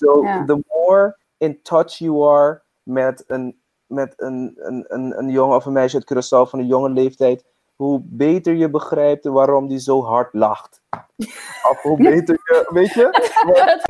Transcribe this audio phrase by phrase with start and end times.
[0.00, 5.56] So, the more in touch you are met een, met een, een, een, een jongen
[5.56, 9.78] of een meisje uit Curaçao van een jonge leeftijd, hoe beter je begrijpt waarom die
[9.78, 10.82] zo hard lacht.
[11.70, 13.08] Of hoe beter je, weet je?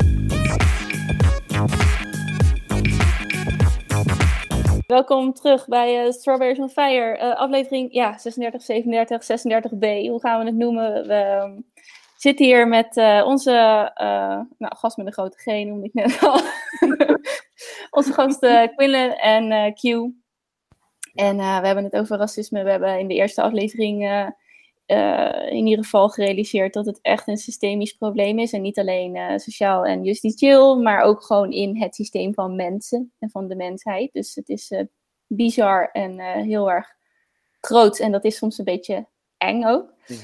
[4.87, 10.09] Welkom terug bij uh, Strawberries on Fire, uh, aflevering ja, 36, 37, 36b.
[10.09, 11.07] Hoe gaan we het noemen?
[11.07, 11.53] We ehm,
[12.21, 13.51] zitten hier met uh, onze
[14.59, 16.41] nou, gast met een grote G, noemde ik net al.
[17.99, 19.83] onze gasten Quinlan en Q.
[21.15, 22.63] En we hebben het over racisme.
[22.63, 24.33] We hebben in de eerste aflevering
[25.49, 28.53] in ieder geval gerealiseerd dat het echt een systemisch probleem is.
[28.53, 33.31] En niet alleen sociaal en justitieel, maar ook gewoon in het systeem van mensen en
[33.31, 34.13] van de mensheid.
[34.13, 34.73] Dus het is
[35.27, 36.97] bizar en heel erg
[37.61, 37.99] groot.
[37.99, 39.07] En dat is soms een beetje
[39.37, 39.95] eng ook.
[40.07, 40.17] Mm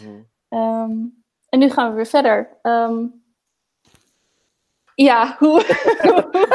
[0.49, 1.25] -hmm.
[1.49, 2.59] En nu gaan we weer verder.
[2.63, 3.25] Um,
[4.95, 5.61] ja, hoe...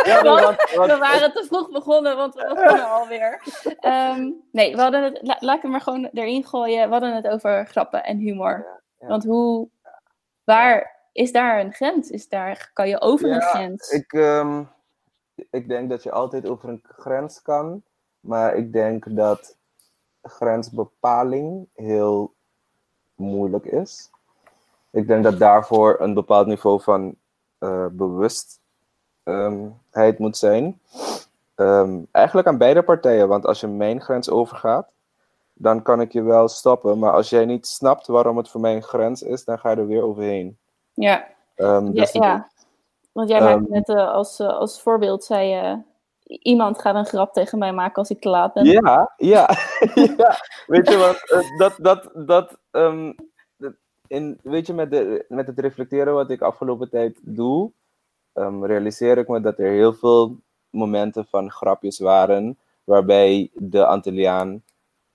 [0.05, 0.21] ja,
[0.87, 3.41] we waren te vroeg begonnen, want we begonnen alweer.
[3.81, 6.85] Um, nee, we hadden het, la, laat ik het maar gewoon erin gooien.
[6.85, 8.81] We hadden het over grappen en humor.
[8.97, 9.69] Want hoe,
[10.43, 12.09] waar is daar een grens?
[12.09, 13.89] Is daar, kan je over een grens?
[13.89, 14.69] Ik, um,
[15.49, 17.83] ik denk dat je altijd over een grens kan.
[18.19, 19.57] Maar ik denk dat
[20.21, 22.35] grensbepaling heel
[23.15, 24.09] moeilijk is.
[24.91, 27.15] Ik denk dat daarvoor een bepaald niveau van
[27.59, 28.59] uh, bewustheid
[30.17, 30.79] moet zijn.
[31.55, 34.87] Um, eigenlijk aan beide partijen, want als je mijn grens overgaat,
[35.53, 36.99] dan kan ik je wel stoppen.
[36.99, 39.75] Maar als jij niet snapt waarom het voor mij een grens is, dan ga je
[39.75, 40.57] er weer overheen.
[40.93, 42.49] Ja, um, dus ja, ja,
[43.11, 45.81] want jij maakt net uh, als, uh, als voorbeeld, zei je,
[46.23, 48.65] iemand gaat een grap tegen mij maken als ik te laat ben.
[48.65, 49.49] Ja, ja,
[50.17, 50.35] ja.
[50.67, 53.15] Weet je wat, dat, dat, dat, um,
[54.11, 57.71] in, weet je, met, de, met het reflecteren wat ik afgelopen tijd doe,
[58.33, 60.37] um, realiseer ik me dat er heel veel
[60.69, 64.63] momenten van grapjes waren, waarbij de Antilliaan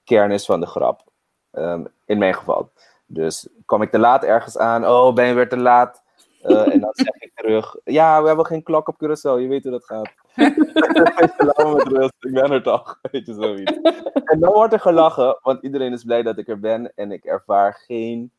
[0.04, 1.04] kern is van de grap.
[1.52, 2.70] Um, in mijn geval.
[3.06, 6.02] Dus kom ik te laat ergens aan, oh, ben je weer te laat?
[6.42, 9.62] Uh, en dan zeg ik terug, ja, we hebben geen klok op Curaçao, je weet
[9.62, 10.12] hoe dat gaat.
[11.74, 13.78] met rust, ik ben er toch, weet je, zoiets.
[14.24, 17.24] En dan wordt er gelachen, want iedereen is blij dat ik er ben en ik
[17.24, 18.32] ervaar geen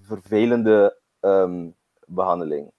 [0.00, 1.68] vervelende ehm,
[2.06, 2.72] behandeling.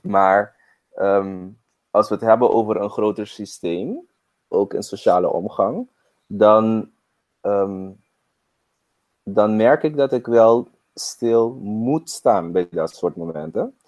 [0.00, 0.56] Maar
[0.92, 1.48] ehm,
[1.90, 4.08] als we het hebben over een groter systeem,
[4.48, 5.88] ook in sociale omgang,
[6.26, 6.90] dan,
[7.40, 7.90] ehm,
[9.22, 13.78] dan merk ik dat ik wel stil moet staan bij dat soort momenten.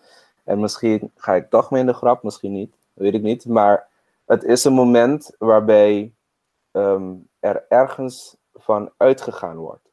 [0.44, 3.46] En misschien ga ik toch mee in de grap, misschien niet, weet ik niet.
[3.46, 3.88] Maar
[4.24, 6.14] het is een moment waarbij
[7.40, 9.90] er ergens van uitgegaan wordt.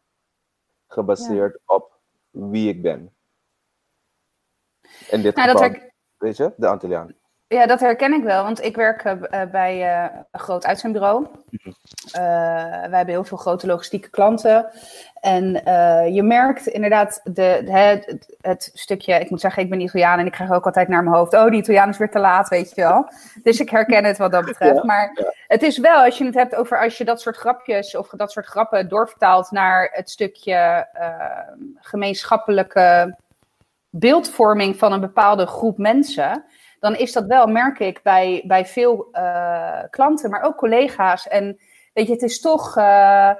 [0.87, 1.92] Gebaseerd op
[2.33, 3.15] wie ik ben.
[5.09, 7.15] In dit nou, geval, dat weet je, de Antilliaan.
[7.47, 11.27] Ja, dat herken ik wel, want ik werk uh, bij uh, een groot uitzendbureau.
[11.51, 11.63] Uh,
[12.11, 14.69] wij hebben heel veel grote logistieke klanten.
[15.19, 15.43] En
[16.13, 20.25] je merkt inderdaad de, de het, het, stukje, ik moet zeggen, ik ben Italiaan en
[20.25, 22.75] ik krijg ook altijd naar mijn hoofd, oh, die Italiaan is weer te laat, weet
[22.75, 23.09] je wel.
[23.43, 24.83] Dus ik herken het wat dat betreft.
[24.83, 28.09] maar het is wel, als je het hebt over als je dat soort grapjes of
[28.09, 30.87] dat soort grappen doorvertaalt naar het stukje
[31.79, 33.15] gemeenschappelijke
[33.89, 36.45] beeldvorming van een bepaalde groep mensen
[36.83, 41.27] dan is dat wel, merk ik, bij, bij veel uh, klanten, maar ook collega's.
[41.27, 41.59] En
[41.93, 43.31] weet je, het is toch uh,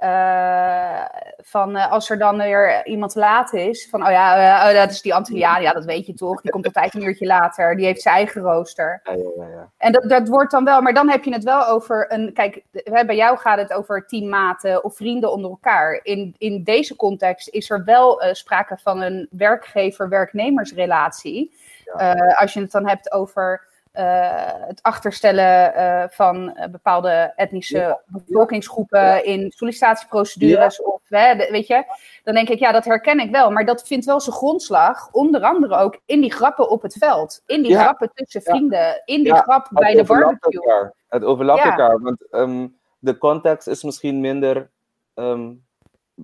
[0.00, 1.04] uh,
[1.36, 5.14] van als er dan weer iemand laat is, van oh ja, oh, dat is die
[5.14, 8.14] Antilliaan, ja, dat weet je toch, die komt altijd een uurtje later, die heeft zijn
[8.14, 9.00] eigen rooster.
[9.04, 9.70] Ja, ja, ja.
[9.76, 12.62] En dat, dat wordt dan wel, maar dan heb je het wel over een, kijk,
[13.06, 16.00] bij jou gaat het over teammaten of vrienden onder elkaar.
[16.02, 21.58] In, in deze context is er wel sprake van een werkgever-werknemersrelatie.
[21.96, 29.24] Uh, als je het dan hebt over uh, het achterstellen uh, van bepaalde etnische bevolkingsgroepen
[29.24, 30.82] in sollicitatieprocedures.
[30.82, 31.84] Of, hè, weet je,
[32.24, 33.50] dan denk ik, ja, dat herken ik wel.
[33.50, 37.42] Maar dat vindt wel zijn grondslag, onder andere ook in die grappen op het veld.
[37.46, 40.62] In die grappen tussen vrienden, in die grap bij de barbecue.
[40.62, 40.94] Elkaar.
[41.08, 44.70] Het overlapt elkaar, want um, de context is misschien minder
[45.14, 45.64] um,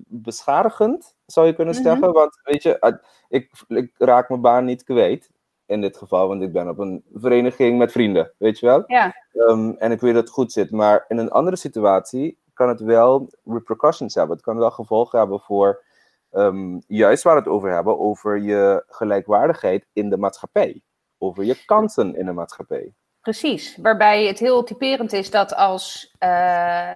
[0.07, 1.83] beschadigend, zou je kunnen mhm.
[1.83, 2.13] zeggen.
[2.13, 2.99] Want weet je,
[3.29, 5.29] ik, ik raak mijn baan niet kwijt
[5.67, 8.83] in dit geval, want ik ben op een vereniging met vrienden, weet je wel?
[8.87, 9.15] Ja.
[9.33, 10.71] Um, en ik weet dat het goed zit.
[10.71, 14.35] Maar in een andere situatie kan het wel repercussions hebben.
[14.35, 15.83] Het kan wel gevolgen hebben voor
[16.31, 20.81] um, juist waar we het over hebben, over je gelijkwaardigheid in de maatschappij.
[21.17, 22.93] Over je kansen in de maatschappij.
[23.21, 26.29] Precies, waarbij het heel typerend is dat als uh,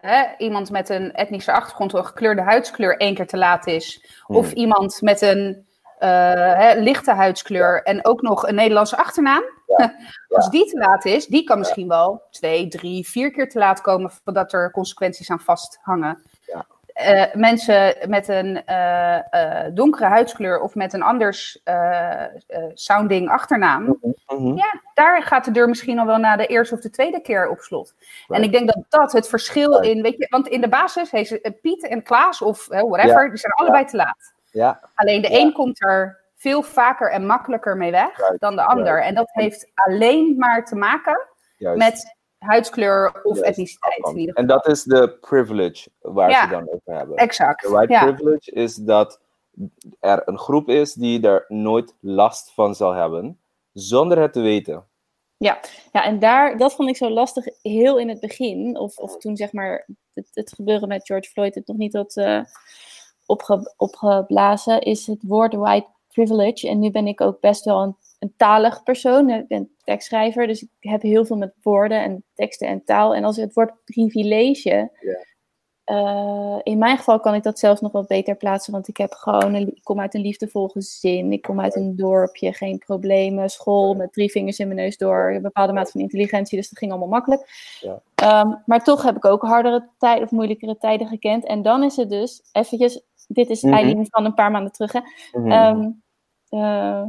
[0.01, 4.05] hè, iemand met een etnische achtergrond of een gekleurde huidskleur één keer te laat is,
[4.27, 4.57] of hmm.
[4.57, 5.65] iemand met een
[6.05, 9.43] hè, lichte huidskleur en ook nog een Nederlandse achternaam.
[10.29, 13.81] Als die te laat is, die kan misschien wel twee, drie, vier keer te laat
[13.81, 16.23] komen voordat er consequenties aan vasthangen.
[16.45, 16.65] Ja.
[16.93, 19.15] Eh, mensen met een eh,
[19.65, 22.29] eh, donkere huidskleur of met een anders eh, eh,
[22.73, 24.57] sounding achternaam, Mhm.
[24.57, 27.49] ja, daar gaat de deur misschien al wel na de eerste of de tweede keer
[27.49, 27.93] op slot.
[28.27, 29.85] En ik denk dat dat het verschil Right.
[29.95, 32.81] in, weet je, want in de basis, heeft ze- eh, Piet en Klaas of eh,
[32.81, 34.30] whatever, die zijn allebei te laat.
[34.51, 35.39] Ja, Alleen de Ja.
[35.39, 39.03] een komt er veel vaker en makkelijker mee weg dan de ander.
[39.03, 41.27] En dat heeft alleen maar te maken
[41.57, 41.77] juist.
[41.77, 44.15] met huidskleur of etniciteit.
[44.15, 46.43] In En dat is de privilege waar Ja.
[46.43, 47.15] ze dan over hebben.
[47.17, 47.61] Exact.
[47.61, 48.03] De white Ja.
[48.05, 49.19] privilege is dat
[49.99, 53.39] er een groep is die er nooit last van zal hebben,
[53.73, 54.85] zonder het te weten.
[55.37, 55.59] Ja,
[55.91, 58.77] en daar, dat vond ik zo lastig heel in het begin.
[58.77, 62.15] Of, of toen zeg maar het, het gebeuren met George Floyd het nog niet had
[62.15, 62.41] eh,
[63.31, 66.67] opge, opgeblazen, is het woord white privilege.
[66.67, 69.29] En nu ben ik ook best wel een, een talig persoon.
[69.29, 73.15] Ik ben tekstschrijver, dus ik heb heel veel met woorden en teksten en taal.
[73.15, 74.91] En als het woord privilege,
[75.83, 79.11] eh, in mijn geval kan ik dat zelfs nog wat beter plaatsen, want ik heb
[79.13, 83.49] gewoon een, ik kom uit een liefdevol gezin, ik kom uit een dorpje, geen problemen,
[83.49, 86.77] school met drie vingers in mijn neus door, een bepaalde mate van intelligentie, dus dat
[86.77, 87.49] ging allemaal makkelijk.
[87.79, 88.01] Ja.
[88.15, 91.45] Ehm, maar toch heb ik ook hardere tijden of moeilijkere tijden gekend.
[91.45, 93.01] En dan is het dus eventjes,
[93.33, 93.73] dit is Mhm.
[93.73, 94.99] Eileen van een paar maanden terug, hè,
[95.31, 95.51] Mhm.
[95.51, 95.89] Ehm,
[96.49, 97.03] eh,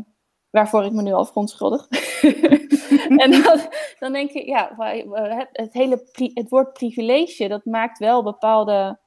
[0.51, 1.87] waarvoor ik me nu al verontschuldig.
[3.23, 3.61] en dan,
[3.99, 6.03] dan denk ik, ja, hebben het, hele
[6.35, 8.99] het woord privilege, dat maakt wel bepaalde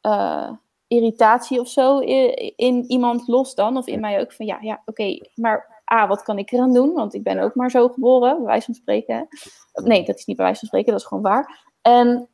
[0.00, 0.50] eh,
[0.86, 3.76] irritatie of zo in, in iemand los dan.
[3.76, 6.92] Of in mij ook van, ja, ja oké, maar A, wat kan ik eraan doen?
[6.92, 9.28] Want ik ben ook maar zo geboren, bij wijze van spreken.
[9.72, 11.70] Nee, dat is niet bij wijze van spreken, dat is gewoon waar.
[11.82, 12.28] En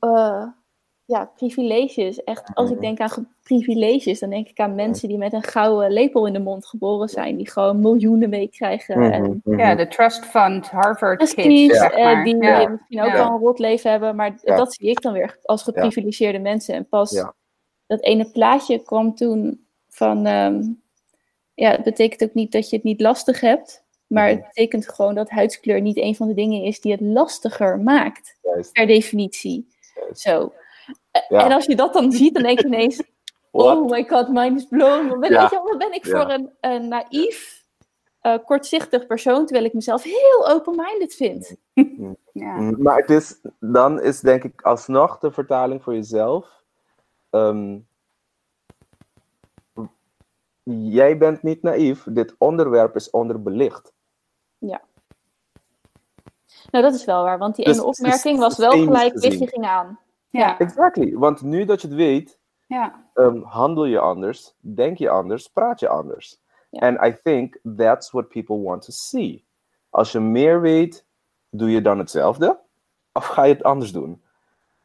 [0.00, 0.46] eh,
[1.06, 2.24] ja, privileges.
[2.24, 2.84] Echt, als ik Mhm.
[2.84, 6.32] denk aan ge- privileges, dan denk ik aan mensen die met een gouden lepel in
[6.32, 7.36] de mond geboren zijn.
[7.36, 8.98] Die gewoon miljoenen meekrijgen.
[9.00, 9.58] Mhm, En mhm.
[9.58, 12.68] Ja, de Trust Fund, Harvard Kids, zeg eh, die Ja.
[12.68, 13.12] misschien ook Ja.
[13.12, 14.16] wel een rot leven hebben.
[14.16, 14.56] Maar Ja.
[14.56, 16.74] dat zie ik dan weer als geprivilegeerde mensen.
[16.74, 17.34] En pas Ja.
[17.86, 20.26] dat ene plaatje kwam toen van...
[20.26, 20.62] ehm,
[21.54, 23.82] ja, het betekent ook niet dat je het niet lastig hebt.
[24.06, 27.78] Maar het betekent gewoon dat huidskleur niet een van de dingen is die het lastiger
[27.80, 28.36] maakt.
[28.42, 28.72] Juist.
[28.72, 29.68] Per definitie.
[29.94, 30.20] Juist.
[30.20, 30.52] Zo.
[31.28, 31.44] Ja.
[31.44, 33.02] En als je dat dan ziet, dan denk je ineens...
[33.50, 33.76] What?
[33.76, 35.08] Oh my god, mind is blown.
[35.08, 35.40] Wat ben, Ja.
[35.40, 36.20] weet je wel, wat ben ik Ja.
[36.22, 37.64] voor een, een naïef,
[38.20, 39.44] eh, kortzichtig persoon...
[39.46, 41.56] terwijl ik mezelf heel open-minded vind.
[42.32, 42.54] Ja.
[42.56, 46.62] Mm, Maar het is, dan is denk ik alsnog de vertaling voor jezelf.
[47.30, 47.78] ehm,
[50.62, 53.92] jij bent niet naïef, dit onderwerp is onderbelicht.
[56.70, 59.28] Nou, dat is wel waar, want die Dus ene opmerking was wel gelijk gezien.
[59.30, 59.98] lichtje ging aan.
[60.38, 60.58] Ja.
[60.58, 63.08] Exactly, want nu dat je het weet, Ja.
[63.14, 66.42] ehm, handel je anders, denk je anders, praat je anders.
[66.70, 66.80] Ja.
[66.80, 69.46] En I think that's what people want to see.
[69.90, 71.06] Als je meer weet,
[71.50, 72.60] doe je dan hetzelfde?
[73.12, 74.24] Of ga je het anders doen?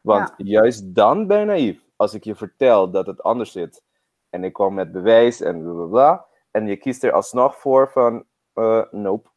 [0.00, 1.84] Want juist dan ben je naïef.
[1.96, 3.82] Als ik je vertel dat het anders zit
[4.30, 7.90] en ik kwam met bewijs en bla bla bla, en je kiest er alsnog voor
[7.90, 9.28] van, eh nope,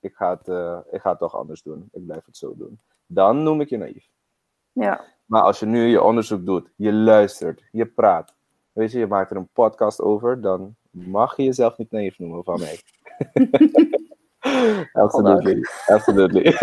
[0.00, 1.88] ik ga, het, eh, ik ga het toch anders doen.
[1.92, 2.80] Ik blijf het zo doen.
[3.06, 4.08] Dan noem ik je naïef.
[4.72, 5.04] Ja.
[5.28, 8.34] Maar als je nu je onderzoek doet, je luistert, je praat,
[8.72, 12.44] weet je, je maakt er een podcast over, dan mag je jezelf niet naïef noemen
[12.44, 12.80] van mij.
[15.02, 16.56] absolutely, absolutely.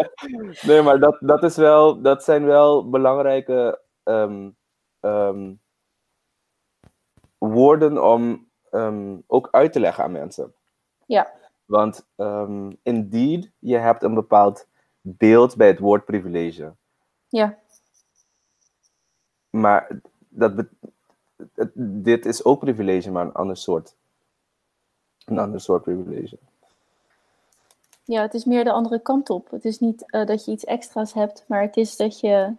[0.68, 4.50] nee, maar dat, dat, is wel, dat zijn wel belangrijke ehm,
[5.00, 5.54] ehm,
[7.38, 10.54] woorden om ehm, ook uit te leggen aan mensen.
[11.06, 11.32] Ja.
[11.64, 12.06] Want
[12.82, 14.68] indeed, je hebt een bepaald
[15.00, 16.74] beeld bij het woord privilege.
[17.28, 17.58] Ja.
[19.54, 19.88] Maar
[20.28, 20.52] dat
[21.74, 23.94] dit is ook privilege, maar een ander soort.
[25.24, 26.38] Een ander soort privilege.
[28.04, 29.50] ja, het is meer de andere kant op.
[29.50, 32.52] Het is niet eh, dat je iets extra's hebt, maar het is dat je...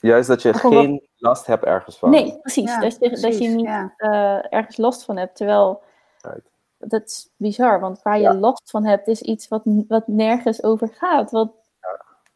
[0.00, 2.10] Juist dat je Gewoon- geen last hebt ergens van.
[2.10, 2.64] Nee, precies.
[2.70, 3.94] Ja, dat, je, dat je niet ja.
[3.96, 5.36] eh, ergens last van hebt.
[5.36, 5.82] Terwijl,
[6.22, 6.40] Right.
[6.78, 8.34] dat is bizar, want waar je Ja.
[8.34, 11.30] last van hebt, is iets wat, wat nergens over gaat.
[11.30, 11.50] Wat,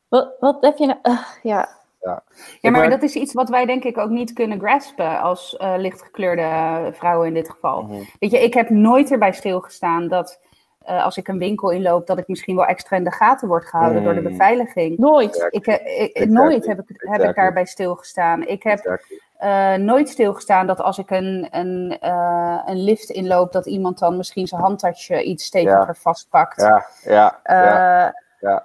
[0.08, 1.16] wat, wat heb je nou...
[1.42, 1.68] ja,
[2.04, 2.22] Ja,
[2.60, 5.74] Ik maar dat is iets wat wij denk ik ook niet kunnen graspen als eh,
[5.76, 7.82] lichtgekleurde vrouwen in dit geval.
[7.82, 8.02] Mhm.
[8.20, 10.40] Weet je, ik heb nooit erbij stilgestaan dat
[10.84, 13.64] eh, als ik een winkel inloop, dat ik misschien wel extra in de gaten word
[13.66, 14.28] gehouden door de Mm.
[14.28, 14.98] beveiliging.
[14.98, 15.46] nooit.
[15.50, 16.24] Ik, eh, ik- Exactly.
[16.34, 18.46] Nooit heb ik, heb ik daarbij stilgestaan.
[18.46, 19.20] Ik heb Exactly.
[19.36, 24.16] eh, nooit stilgestaan dat als ik een, een, eh, een lift inloop, dat iemand dan
[24.16, 26.60] misschien zijn handtasje iets steviger vastpakt.
[26.60, 28.12] Ja, ja, ja.
[28.40, 28.56] Eh,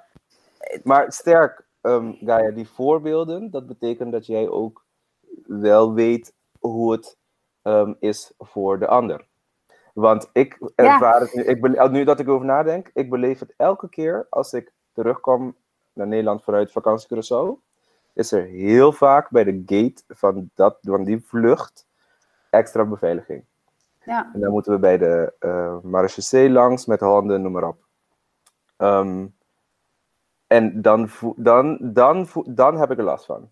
[0.83, 4.85] Maar sterk, ehm Gaia, die voorbeelden, dat betekent dat jij ook
[5.45, 7.17] wel weet hoe het
[7.61, 9.27] ehm, is voor de ander.
[9.93, 13.89] Want ik ervaar het nu, ik nu dat ik erover nadenk, ik beleef het elke
[13.89, 15.55] keer als ik terugkom
[15.93, 17.67] naar Nederland vanuit vakantie Curaçao.
[18.13, 21.87] Is er heel vaak bij de gate van, dat, van die vlucht
[22.49, 23.43] extra beveiliging.
[24.03, 24.29] Ja.
[24.33, 27.85] En dan moeten we bij de uh, marechaussee langs met handen, noem maar op.
[28.77, 29.25] Ehm,
[30.49, 33.49] en dan, dan, dan, dan heb ik er last van.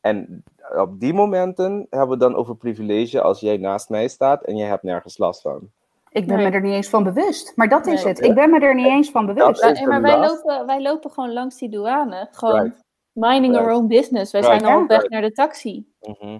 [0.00, 0.44] En
[0.76, 4.68] op die momenten hebben we dan over privilege als jij naast mij staat en jij
[4.68, 5.70] hebt nergens last van.
[6.10, 6.46] Ik ben Nee.
[6.46, 7.52] me er niet eens van bewust.
[7.56, 8.12] Maar dat is Nee.
[8.12, 8.22] het.
[8.24, 9.62] Ik ben me er niet eens van bewust.
[9.86, 10.44] Maar wij last.
[10.44, 12.28] lopen, wij lopen gewoon langs die douane.
[12.30, 12.84] Gewoon Right.
[13.12, 14.32] minding our own business.
[14.32, 14.60] Wij Right.
[14.60, 15.92] zijn al op weg naar de taxi.
[16.00, 16.38] Mhm.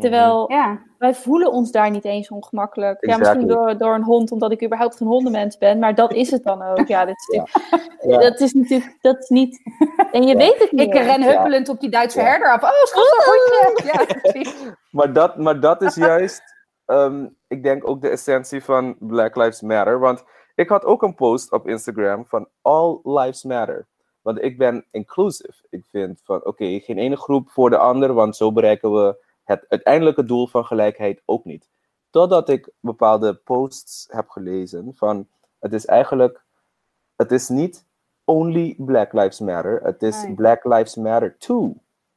[0.00, 3.06] Terwijl Ja, wij voelen ons daar niet eens ongemakkelijk.
[3.06, 5.78] Ja, misschien door, door een hond, omdat ik überhaupt geen hondenmens ben.
[5.78, 6.86] Maar dat is het dan ook.
[6.86, 7.42] Ja, dit is Ja.
[7.42, 8.30] natuurlijk- Ja.
[8.30, 9.60] dat is natuurlijk dat is niet...
[10.12, 10.36] En je Ja.
[10.36, 10.80] weet het niet.
[10.80, 12.24] ik ren huppelend op die Duitse Ja.
[12.26, 12.62] herder af.
[12.62, 13.86] Oh, schat, een hondje.
[13.92, 14.54] Ja, precies.
[14.90, 16.42] Maar dat, maar dat is juist,
[16.86, 19.98] ehm, ik denk ook de essentie van Black Lives Matter.
[19.98, 20.24] Want
[20.54, 23.86] ik had ook een post op Instagram van All Lives Matter.
[24.22, 25.66] Want ik ben inclusive.
[25.70, 29.64] Ik vind van, oké, geen ene groep voor de ander, want zo bereiken we het
[29.68, 31.68] uiteindelijke doel van gelijkheid ook niet.
[32.10, 35.28] Totdat ik bepaalde posts heb gelezen van,
[35.58, 36.44] het is eigenlijk,
[37.16, 37.86] het is niet
[38.24, 40.34] only Black Lives Matter, het is Nee.
[40.34, 41.74] Black Lives Matter too.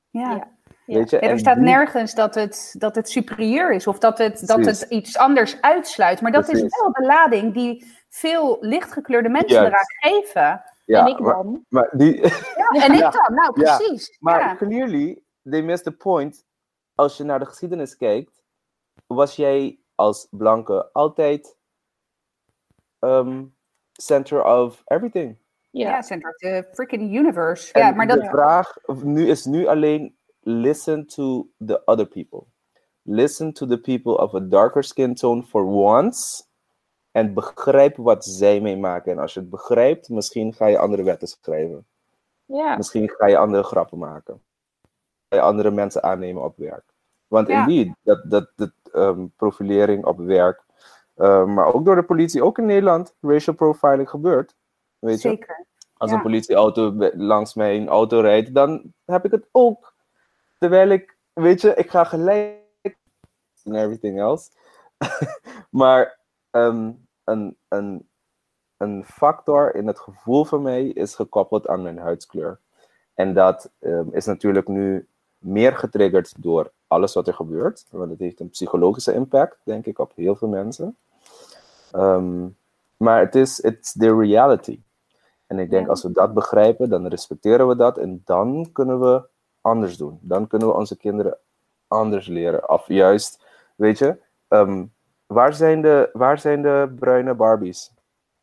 [0.10, 0.32] Ja.
[0.32, 0.48] Ja.
[0.86, 1.18] Weet je?
[1.22, 4.62] Ja, er staat die- nergens dat het, dat het superieur is of dat het, dat
[4.62, 4.80] Precies.
[4.82, 6.22] het iets anders uitsluit.
[6.22, 10.64] Maar dat is wel de lading die veel lichtgekleurde mensen eraan geven.
[10.86, 11.66] Ja, en ik dan.
[11.70, 13.78] maar die, Ja, en ik dan, nou Ja.
[13.78, 14.18] precies.
[14.20, 14.56] Maar Ja.
[14.56, 16.46] clearly, they missed the point.
[17.02, 18.44] Als je naar de geschiedenis kijkt,
[19.08, 21.58] was jij als blanke altijd
[23.00, 23.56] um,
[23.92, 25.38] center of everything.
[25.72, 26.02] Ja, Ja.
[26.02, 27.74] center of the freaking universe.
[27.74, 32.44] En Ja, maar dat, de vraag nu is nu alleen listen to the other people.
[33.02, 36.44] Listen to the people of a darker skin tone for once.
[37.12, 39.12] En begrijp wat zij meemaken.
[39.12, 41.88] En als je het begrijpt, misschien ga je andere wetten schrijven.
[42.46, 42.78] Ja.
[42.78, 44.42] Misschien ga je andere grappen maken.
[45.30, 46.91] Ga je andere mensen aannemen op werk.
[47.32, 47.60] Want Ja.
[47.60, 50.64] indeed, dat, dat, dat ehm, profilering op werk,
[51.16, 54.56] eh, maar ook door de politie, ook in Nederland, racial profiling gebeurt.
[55.00, 55.30] Weet je?
[55.30, 55.66] zeker.
[55.98, 56.16] Als ja.
[56.16, 59.94] een politieauto langs mijn auto rijdt, dan heb ik het ook.
[60.58, 62.98] Terwijl ik, weet je, ik ga gelijk
[63.64, 64.52] en everything else.
[65.82, 66.20] maar
[66.50, 66.92] ehm,
[67.24, 68.10] een, een,
[68.78, 72.60] een factor in het gevoel van mij is gekoppeld aan mijn huidskleur.
[73.14, 75.08] En dat ehm, is natuurlijk nu
[75.42, 77.86] meer getriggerd door alles wat er gebeurt.
[77.90, 80.98] Want het heeft een psychologische impact, denk ik, op heel veel mensen.
[81.92, 82.48] Ehm,
[82.98, 84.80] maar het is it's the reality.
[85.48, 87.98] En ik denk, als we dat begrijpen, dan respecteren we dat.
[87.98, 89.24] En dan kunnen we
[89.62, 90.20] anders doen.
[90.22, 91.38] Dan kunnen we onze kinderen
[91.88, 92.70] anders leren.
[92.70, 93.46] Of juist,
[93.76, 94.18] weet je,
[94.48, 94.86] ehm,
[95.26, 97.94] waar, zijn de, waar zijn de bruine Barbies?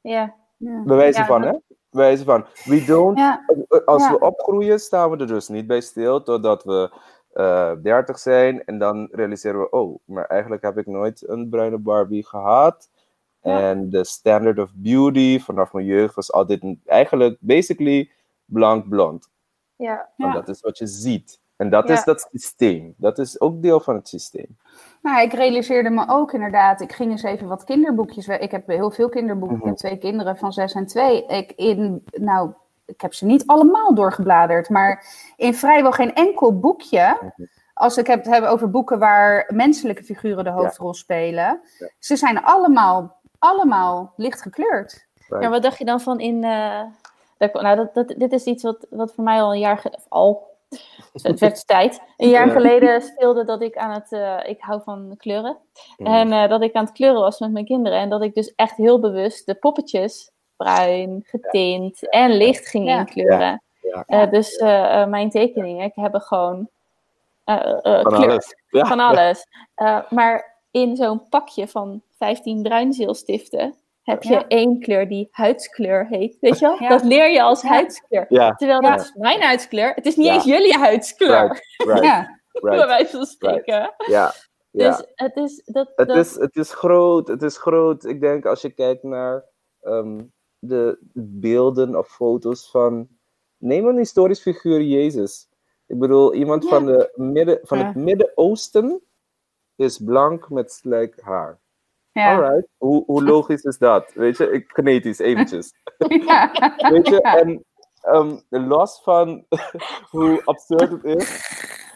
[0.00, 0.34] Ja.
[0.56, 0.82] Ja.
[0.84, 1.67] Bewijzen Ja, van, dat- hè?
[1.98, 2.46] Bewijzen van.
[2.64, 3.44] We don't, Ja,
[3.84, 4.10] als Ja.
[4.12, 6.90] we opgroeien, staan we er dus niet bij stil totdat we
[7.32, 8.64] eh 30 zijn.
[8.64, 12.90] En dan realiseren we, oh, maar eigenlijk heb ik nooit een bruine Barbie gehad.
[13.40, 18.10] En de standard of beauty vanaf mijn jeugd was altijd eigenlijk, basically,
[18.44, 19.28] blank blond.
[19.76, 20.08] Ja.
[20.16, 20.40] Want Ja.
[20.40, 21.40] dat is wat je ziet.
[21.58, 21.94] En dat Ja.
[21.94, 22.94] is dat systeem.
[22.96, 24.56] Dat is ook deel van het systeem.
[25.02, 26.80] Nou, ik realiseerde me ook inderdaad.
[26.80, 28.26] Ik ging eens even wat kinderboekjes.
[28.28, 29.56] Ik heb heel veel kinderboeken.
[29.56, 29.68] Ik Mhm.
[29.70, 31.26] heb twee kinderen van zes en twee.
[31.26, 32.50] Ik in, nou,
[32.84, 35.04] ik heb ze niet allemaal doorgebladerd, maar
[35.36, 37.16] in vrijwel geen enkel boekje.
[37.20, 37.46] Mhm.
[37.74, 41.60] Als ik heb, het hebben over boeken waar menselijke figuren de hoofdrol spelen,
[41.98, 45.06] ze zijn allemaal, allemaal licht gekleurd.
[45.40, 46.44] Ja, wat dacht je dan van in...
[46.44, 46.80] eh,
[47.38, 49.82] dat, nou, dat, dat, dit is iets wat, wat voor mij al een jaar...
[50.08, 50.46] al,
[51.22, 52.02] het werd tijd.
[52.16, 52.52] Een jaar Ja.
[52.52, 54.12] geleden speelde dat ik aan het...
[54.12, 55.56] eh, ik hou van kleuren.
[55.96, 56.12] Mhm.
[56.12, 57.98] En eh, dat ik aan het kleuren was met mijn kinderen.
[57.98, 62.98] En dat ik dus echt heel bewust de poppetjes bruin, getint en licht ging Ja.
[62.98, 63.62] inkleuren.
[63.80, 64.04] Ja.
[64.06, 64.58] Eh, dus
[65.08, 66.68] mijn tekeningen hebben gewoon
[67.44, 68.30] eh, eh, Van kleur.
[68.30, 68.54] alles.
[68.68, 68.84] Ja.
[68.84, 69.46] Van alles.
[69.74, 73.74] Eh, maar in zo'n pakje van 15 bruinzeelstiften
[74.08, 74.46] heb je Ja.
[74.48, 76.36] één kleur die huidskleur heet.
[76.40, 76.82] Weet je wel?
[76.82, 76.88] Ja.
[76.88, 78.26] Dat leer je als huidskleur.
[78.28, 78.90] Ja, Terwijl Ja.
[78.96, 79.94] dat is mijn huidskleur.
[79.94, 80.34] Het is niet Ja.
[80.34, 82.86] eens jullie huidskleur, right, right, Ja, bij right.
[82.88, 83.94] wijze van spreken.
[84.06, 84.32] Ja,
[84.70, 84.96] ja.
[84.96, 85.62] Dus het is...
[85.64, 88.04] Dat, Het dat, is, het is groot, het is groot.
[88.04, 89.44] Ik denk als je kijkt naar
[89.80, 90.24] ehm,
[90.58, 93.08] de beelden of foto's van.
[93.56, 95.48] Neem een historisch figuur Jezus.
[95.86, 96.68] Ik bedoel, iemand Ja.
[96.68, 97.86] van, de midden, van Ja.
[97.86, 99.02] het Midden-Oosten
[99.76, 101.60] is blank met slijk haar.
[102.18, 102.34] Ja.
[102.34, 104.12] Alright, hoe, hoe logisch is dat?
[104.14, 105.74] Weet je, ik, genetisch eventjes.
[106.26, 106.50] ja.
[106.90, 107.64] Weet je, en
[108.00, 109.44] ehm, los van
[110.10, 111.40] hoe absurd het is.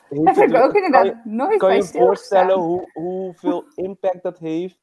[0.08, 4.80] heb ik ook kan je- nooit kan voorstellen hoe, hoeveel impact dat heeft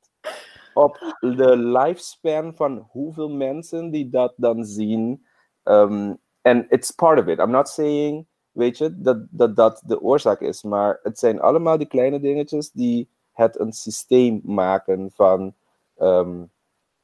[0.74, 5.26] op de lifespan van hoeveel mensen die dat dan zien.
[5.64, 7.40] Um, en it's part of it.
[7.40, 10.64] I'm not saying, weet je, dat, dat dat de oorzaak is.
[10.64, 15.54] Maar het zijn allemaal die kleine dingetjes die het een systeem maken van
[15.98, 16.52] um,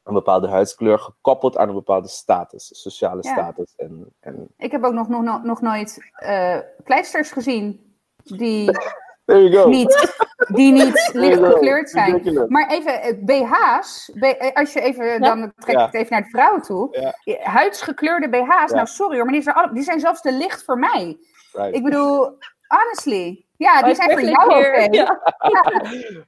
[0.04, 3.32] een bepaalde huidskleur gekoppeld aan een bepaalde status, sociale Ja.
[3.32, 3.74] status.
[3.78, 8.72] En, en Ik heb ook nog, nog, nog nooit eh, pleisters gezien die
[9.26, 9.70] there you go.
[9.70, 10.16] niet,
[10.48, 12.46] die niet licht gekleurd zijn.
[12.52, 15.86] Maar even, eh, BH's, eh, als je even, dan trek ik Ja.
[15.86, 17.14] het even naar de vrouwen toe.
[17.24, 17.40] Ja.
[17.44, 18.76] Huidsgekleurde BH's, Ja.
[18.76, 21.18] nou sorry hoor, maar die zijn, alle- die zijn zelfs te licht voor mij.
[21.52, 21.76] Right.
[21.76, 22.38] Ik bedoel,
[22.68, 23.45] honestly.
[23.58, 24.98] Ja, die zijn voor eigenlijk jou weer- oké.
[24.98, 25.22] ja.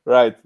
[0.21, 0.39] Right.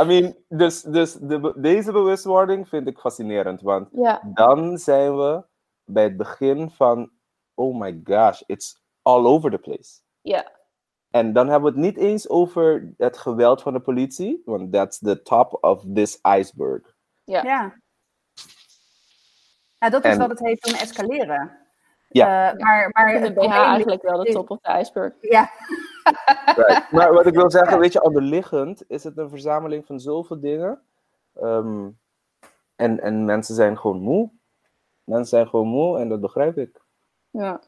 [0.00, 4.22] I mean, dus, dus de, deze bewustwording vind ik fascinerend, want Ja.
[4.34, 5.44] dan zijn we
[5.84, 7.10] bij het begin van,
[7.54, 10.00] oh my gosh, it's all over the place.
[10.20, 10.50] Ja.
[11.10, 14.98] En dan hebben we het niet eens over het geweld van de politie, want that's
[14.98, 16.94] the top of this iceberg.
[17.24, 17.42] Ja.
[17.42, 17.80] Ja.
[19.78, 21.61] Ja, dat is En- wat het heeft doen escaleren.
[22.12, 22.52] Ja.
[22.52, 25.12] Eh, maar, maar de BH eigenlijk wel de top of de ijsberg.
[25.20, 25.50] Ja,
[26.56, 26.90] Right.
[26.92, 30.82] Maar wat ik wil zeggen, weet je, onderliggend is het een verzameling van zoveel dingen.
[31.34, 31.88] Ehm,
[32.76, 34.30] en, en mensen zijn gewoon moe.
[35.04, 36.80] Mensen zijn gewoon moe en dat begrijp ik.
[37.30, 37.60] Ja.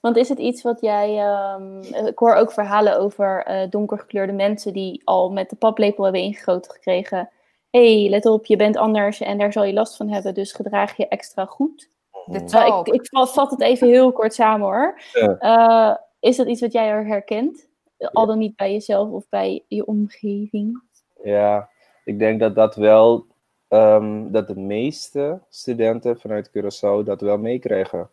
[0.00, 1.18] Want is het iets wat jij.
[1.18, 6.22] ehm, ik hoor ook verhalen over eh, donkergekleurde mensen die al met de paplepel hebben
[6.22, 7.30] ingegoten gekregen.
[7.70, 10.52] Hé, hey, let op, je bent anders en daar zal je last van hebben, dus
[10.52, 11.90] gedraag je extra goed.
[12.30, 15.00] De ik, ik vat- het even heel kort samen hoor.
[15.12, 15.36] Ja.
[15.38, 17.68] Eh, is dat iets wat jij er herkent?
[17.98, 20.82] Al dan niet bij jezelf of bij je omgeving?
[21.22, 21.68] Ja,
[22.04, 23.26] ik denk dat dat wel,
[23.68, 28.08] ehm, dat de meeste studenten vanuit Curaçao dat wel meekrijgen.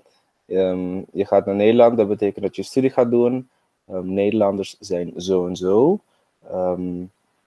[0.48, 3.50] Ehm, je gaat naar Nederland, dat betekent dat je studie gaat doen.
[3.88, 6.00] Ehm, Nederlanders zijn zo en zo.
[6.50, 7.04] Ehm,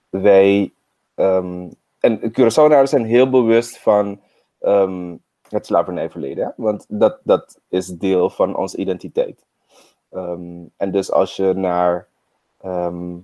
[0.09, 0.71] wij,
[1.15, 1.67] ehm,
[1.99, 4.19] en Curaçaoënaren zijn heel bewust van
[4.59, 5.15] ehm,
[5.51, 6.51] het slavernijverleden, hè?
[6.55, 9.45] want dat, dat is deel van onze identiteit.
[10.09, 12.07] Ehm, en dus als je naar
[12.61, 13.17] ehm,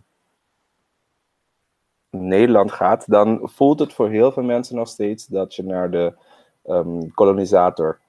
[2.09, 6.13] Nederland gaat, dan voelt het voor heel veel mensen nog steeds dat je naar de
[6.63, 7.99] ehm, kolonisator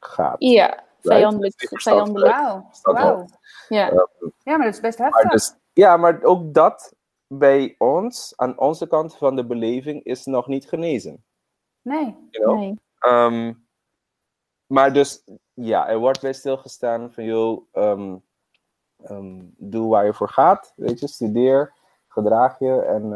[0.00, 0.36] gaat.
[0.38, 1.60] Ja, vijandelijk.
[1.60, 1.82] Right.
[1.82, 2.34] vijandelijk.
[2.82, 3.26] Wauw.
[3.68, 4.08] Ja.
[4.42, 5.30] Ja, maar dat is best heftig.
[5.30, 6.94] dus, ja, maar ook dat
[7.26, 11.24] bij ons, aan onze kant van de beleving, is nog niet genezen.
[11.82, 12.16] Nee.
[12.30, 12.58] You know?
[12.58, 12.78] Nee.
[12.98, 13.52] Ehm,
[14.66, 15.22] maar dus,
[15.54, 18.14] ja, er wordt bij stilgestaan van, joh, ehm,
[19.02, 21.72] ehm, doe waar je voor gaat, weet je, studeer,
[22.08, 23.12] gedraag je en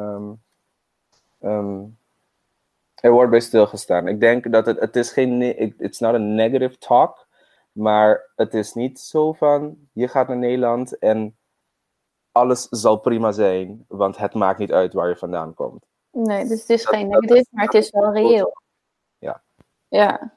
[1.40, 1.84] ehm,
[2.94, 4.08] er wordt bij stilgestaan.
[4.08, 5.42] Ik denk dat het, het is geen,
[5.82, 7.26] it's not a negative talk,
[7.72, 11.36] maar het is niet zo van, je gaat naar Nederland en
[12.32, 15.84] alles zal prima zijn, want het maakt niet uit waar je vandaan komt.
[16.10, 18.62] Nee, dus het is Dat- geen negatief, maar het is wel reëel.
[19.18, 19.42] Ja.
[19.88, 20.32] Ja.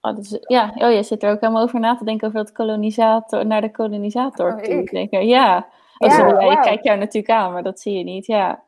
[0.00, 3.46] Oh, ja, oh, je zit er ook helemaal over na te denken over dat kolonisator,
[3.46, 4.74] naar de kolonisator Oh, toe.
[4.74, 4.90] ik?
[4.90, 5.26] Denken.
[5.26, 5.66] Ja,
[5.98, 8.26] oh, Ja, ja, ik kijk jou natuurlijk aan, maar dat zie je niet.
[8.26, 8.62] Ja,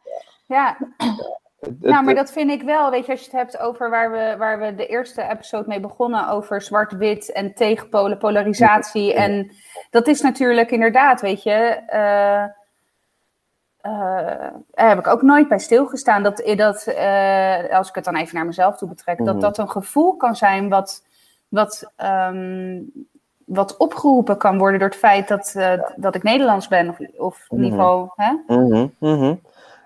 [0.46, 0.76] Ja,
[1.80, 2.90] nou, maar dat vind ik wel.
[2.90, 5.80] Weet je, als je het hebt over waar we, waar we de eerste episode mee
[5.80, 9.14] begonnen, over zwart-wit en tegenpolen, polarisatie.
[9.14, 9.50] En
[9.90, 11.52] dat is natuurlijk inderdaad, weet je,
[11.86, 12.50] eh, eh,
[14.70, 16.22] daar heb ik ook nooit bij stilgestaan.
[16.22, 19.26] Dat, dat eh, als ik het dan even naar mezelf toe betrek, Mhm.
[19.26, 21.04] dat dat een gevoel kan zijn wat,
[21.50, 22.80] wat, ehm,
[23.44, 26.88] wat opgeroepen kan worden door het feit dat, eh, dat ik Nederlands ben.
[26.88, 27.80] Of, of in ieder Mhm.
[27.80, 28.32] geval, hè?
[28.56, 29.34] Mhm, mhm.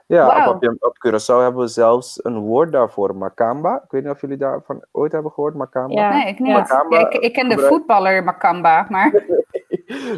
[0.07, 0.50] Ja, Wauw.
[0.55, 3.74] op, op, op Curaçao hebben we zelfs een woord daarvoor, Makamba.
[3.85, 5.94] Ik weet niet of jullie daarvan ooit hebben gehoord, Makamba.
[6.00, 6.09] Ja.
[6.12, 6.57] Nee, ik niet.
[6.88, 9.11] Ik, ik ken de gebruik- voetballer Makamba, maar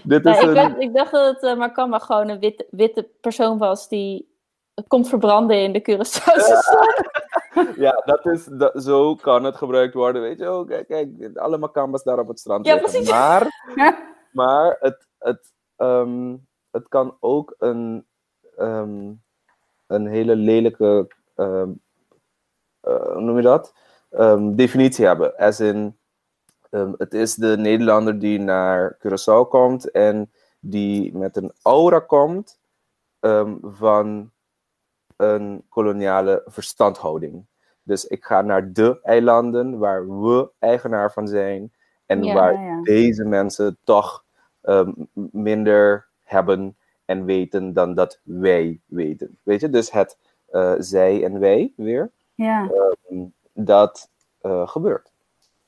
[0.05, 0.55] Dit Nee, is ik, een...
[0.55, 4.29] dacht, ik dacht dat het uh, Makamba gewoon een witte, witte persoon was die
[4.87, 6.55] komt verbranden in de Curaçaose.
[7.77, 10.23] Ja, dat is, dat, zo kan het gebruikt worden.
[10.23, 13.11] Weet je, oh, kijk, kijk, alle Makambas daar op het strand Ja, precies.
[13.11, 13.65] Maar,
[14.33, 16.37] maar het, het, ehm,
[16.71, 18.07] het kan ook een,
[18.57, 19.13] ehm,
[19.87, 21.71] een hele lelijke, ehm,
[22.81, 23.75] eh, hoe noem je dat?
[24.57, 25.37] Definitie hebben.
[25.37, 25.99] As in,
[26.99, 32.59] het is de Nederlander die naar Curaçao komt en die met een aura komt
[33.63, 34.31] van
[35.17, 37.45] een koloniale verstandhouding.
[37.83, 41.73] Dus ik ga naar de eilanden waar we eigenaar van zijn
[42.07, 44.25] en Ja, waar ja, deze mensen toch
[44.61, 44.93] ehm,
[45.31, 49.39] minder hebben en weten dan dat wij weten.
[49.43, 52.71] Weet je, dus het eh, zij en wij weer, ja.
[53.53, 55.13] dat eh, gebeurt.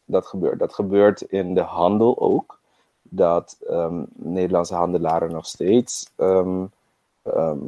[0.05, 0.59] Dat gebeurt.
[0.59, 2.61] Dat gebeurt in de handel ook.
[3.03, 6.65] Dat ehm, Nederlandse handelaren nog steeds ehm,
[7.23, 7.59] ehm,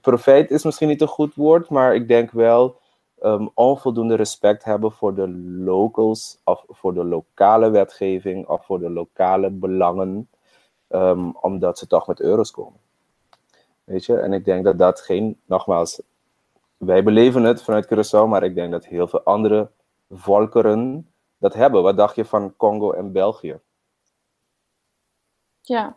[0.00, 2.80] profijt is misschien niet een goed woord, maar ik denk wel
[3.18, 5.28] ehm, onvoldoende respect hebben voor de
[5.64, 10.28] locals, of voor de lokale wetgeving, of voor de lokale belangen,
[10.88, 12.80] ehm, omdat ze toch met euro's komen.
[13.84, 16.02] Weet je, en ik denk dat dat geen, nogmaals,
[16.76, 19.70] wij beleven het vanuit Curaçao, maar ik denk dat heel veel andere
[20.10, 21.82] volkeren dat hebben.
[21.82, 23.60] Wat dacht je van Congo en België?
[25.60, 25.96] Ja.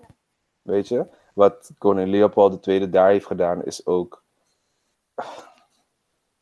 [0.62, 1.06] Weet je?
[1.42, 4.24] Wat koning Leopold II daar heeft gedaan, is ook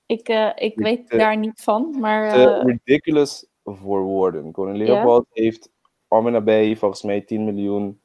[0.06, 4.52] Ik, eh, ik Te- weet daar niet van, maar te eh, ridiculous voor woorden.
[4.52, 4.84] Koning Ja?
[4.94, 5.70] Leopold heeft
[6.08, 8.02] om en nabij volgens mij 10 miljoen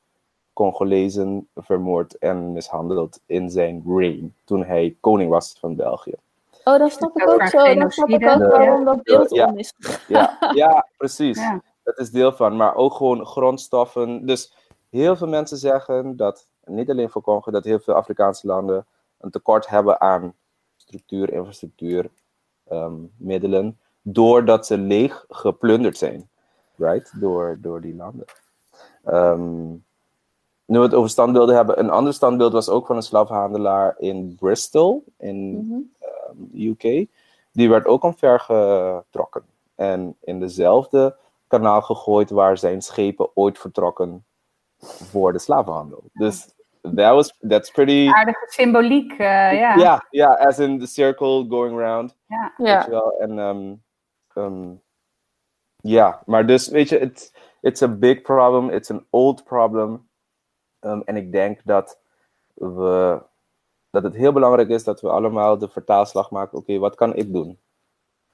[0.53, 6.15] Congolezen vermoord en mishandeld in zijn reign, toen hij koning was van België.
[6.65, 7.75] oh, dat snap ik ook zo.
[7.75, 9.47] Dat snap ik ook waarom dat beeld Ja.
[9.47, 9.73] om is.
[10.09, 11.39] Ja, ja precies.
[11.39, 11.63] Ja.
[11.83, 14.27] Dat is deel van, maar ook gewoon grondstoffen.
[14.27, 14.55] Dus
[14.91, 18.87] heel veel mensen zeggen dat, niet alleen voor Congo, dat heel veel Afrikaanse landen
[19.19, 20.35] een tekort hebben aan
[20.77, 22.11] structuur, infrastructuur,
[22.69, 26.29] ehm, middelen, doordat ze leeg geplunderd zijn,
[26.77, 27.21] right?
[27.21, 28.25] Door, door die landen.
[29.05, 29.71] Ehm,
[30.67, 34.35] nu we het over standbeelden hebben, een ander standbeeld was ook van een slavenhandelaar in
[34.35, 35.73] Bristol, in Mhm.
[35.73, 37.07] um, UK,
[37.53, 39.43] die werd ook omvergetrokken.
[39.75, 44.25] En in dezelfde kanaal gegooid waar zijn schepen ooit vertrokken
[44.85, 46.05] voor de slavenhandel.
[46.13, 48.09] Dus that was, that's pretty...
[48.09, 49.75] Aardige symboliek, eh, ja.
[49.77, 52.17] Ja, ja, as in the circle going round.
[52.57, 52.89] Ja.
[52.89, 53.19] wel.
[53.19, 53.75] En ehm,
[54.35, 54.75] ehm,
[55.77, 60.09] ja, maar dus weet je, it's, it's a big problem, it's an old problem.
[60.81, 62.01] Ehm, en ik denk dat
[62.55, 63.23] we
[63.95, 66.59] dat het heel belangrijk is dat we allemaal de vertaalslag maken.
[66.59, 67.59] Oké, wat kan ik doen?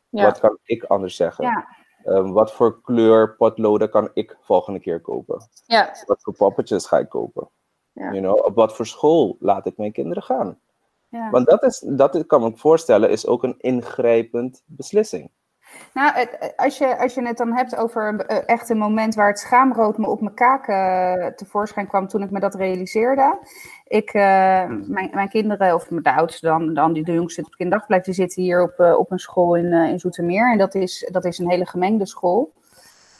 [0.08, 0.24] Ja.
[0.24, 1.44] Wat kan ik anders zeggen?
[1.44, 1.68] Ja.
[2.04, 5.48] Ehm, wat voor kleur potloden kan ik volgende keer kopen?
[5.66, 5.94] Ja.
[6.06, 7.48] Wat voor poppetjes ga ik kopen?
[7.92, 8.12] Ja.
[8.12, 10.60] You know, op wat voor school laat ik mijn kinderen gaan?
[11.08, 11.30] Ja.
[11.30, 15.30] Want dat, is, dat kan ik me voorstellen, is ook een ingrijpend beslissing.
[15.94, 19.38] Nou, als, je, als je het dan hebt over eh, echt een moment waar het
[19.38, 23.38] schaamrood me op mijn kaken eh, tevoorschijn kwam toen ik me dat realiseerde.
[23.86, 24.22] Ik, eh,
[24.68, 28.42] mijn, mijn kinderen, of de oudste dan, dan die de jongste op kinderdagverblijf, die zitten
[28.42, 30.52] hier op, op een school in, in Zoetermeer.
[30.52, 32.52] En dat is, dat is een hele gemengde school.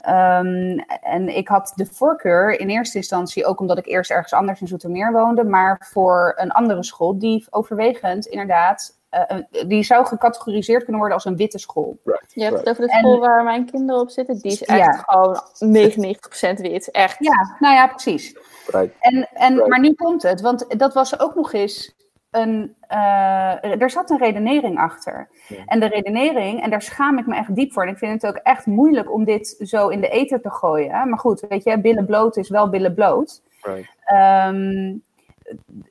[0.01, 4.61] Ehm, en ik had de voorkeur in eerste instantie, ook omdat ik eerst ergens anders
[4.61, 9.37] in Zoetermeer woonde, maar voor een andere school die overwegend inderdaad, eh,
[9.67, 11.99] die zou gecategoriseerd kunnen worden als een witte school.
[12.29, 14.39] Je hebt het over de En- school waar mijn kinderen op zitten.
[14.39, 14.93] Die is echt Ja.
[14.93, 16.91] gewoon 99% wit.
[16.91, 17.17] Echt.
[17.19, 18.37] Ja, nou ja, precies.
[18.67, 18.95] Right?
[19.01, 19.69] En, en, Right.
[19.69, 21.95] Maar nu komt het, want dat was ook nog eens
[22.31, 22.75] een.
[22.81, 25.29] eh, er zat een redenering achter.
[25.49, 25.57] Ja.
[25.67, 27.83] En de redenering, en daar schaam ik me echt diep voor.
[27.83, 31.09] En ik vind het ook echt moeilijk om dit zo in de ether te gooien.
[31.09, 33.43] Maar goed, weet je, billen bloot is wel billen bloot.
[33.63, 33.97] Right.
[34.05, 34.97] Ehm,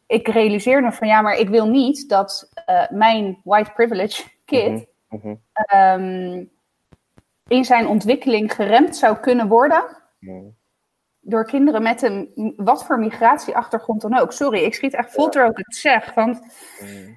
[0.07, 4.87] ik realiseer me van ja, maar ik wil niet dat eh, mijn white privilege kid
[5.09, 6.43] Mhm, mhm, ehm,
[7.47, 9.83] in zijn ontwikkeling geremd zou kunnen worden.
[11.19, 14.31] Door kinderen met een wat voor migratieachtergrond dan ook.
[14.33, 16.13] Sorry, ik schiet echt vol terwijl ik het zeg.
[16.13, 16.39] Want
[16.81, 17.13] Mhm.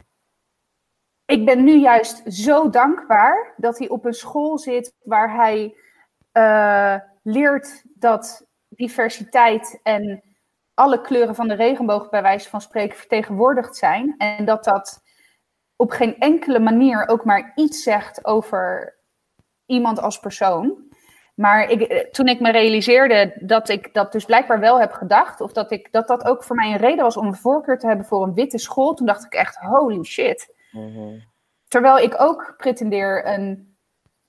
[1.25, 5.77] ik ben nu juist zo dankbaar dat hij op een school zit waar hij
[6.33, 10.23] eh, leert dat diversiteit en
[10.75, 14.15] alle kleuren van de regenboog bij wijze van spreken vertegenwoordigd zijn.
[14.19, 15.03] En dat dat
[15.77, 18.95] op geen enkele manier ook maar iets zegt over
[19.67, 20.92] iemand als persoon.
[21.35, 25.41] Maar ik, eh, toen ik me realiseerde dat ik dat dus blijkbaar wel heb gedacht,
[25.41, 27.87] of dat, ik, dat dat ook voor mij een reden was om een voorkeur te
[27.87, 30.55] hebben voor een witte school, toen dacht ik echt, holy shit.
[30.71, 31.19] Mhm.
[31.69, 33.77] Terwijl ik ook pretendeer een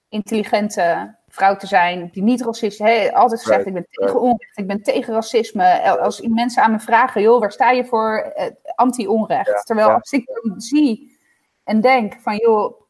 [0.10, 4.58] intelligente vrouw te zijn, die niet racistisch hè, altijd zegt, Right, ik ben tegen onrecht,
[4.58, 5.98] ik ben tegen racisme.
[6.00, 9.48] Als mensen aan me vragen, joh, waar sta je voor eh, anti-onrecht?
[9.48, 9.94] Ja, Terwijl ja.
[9.94, 11.18] als ik dan zie
[11.64, 12.82] en denk van, joh,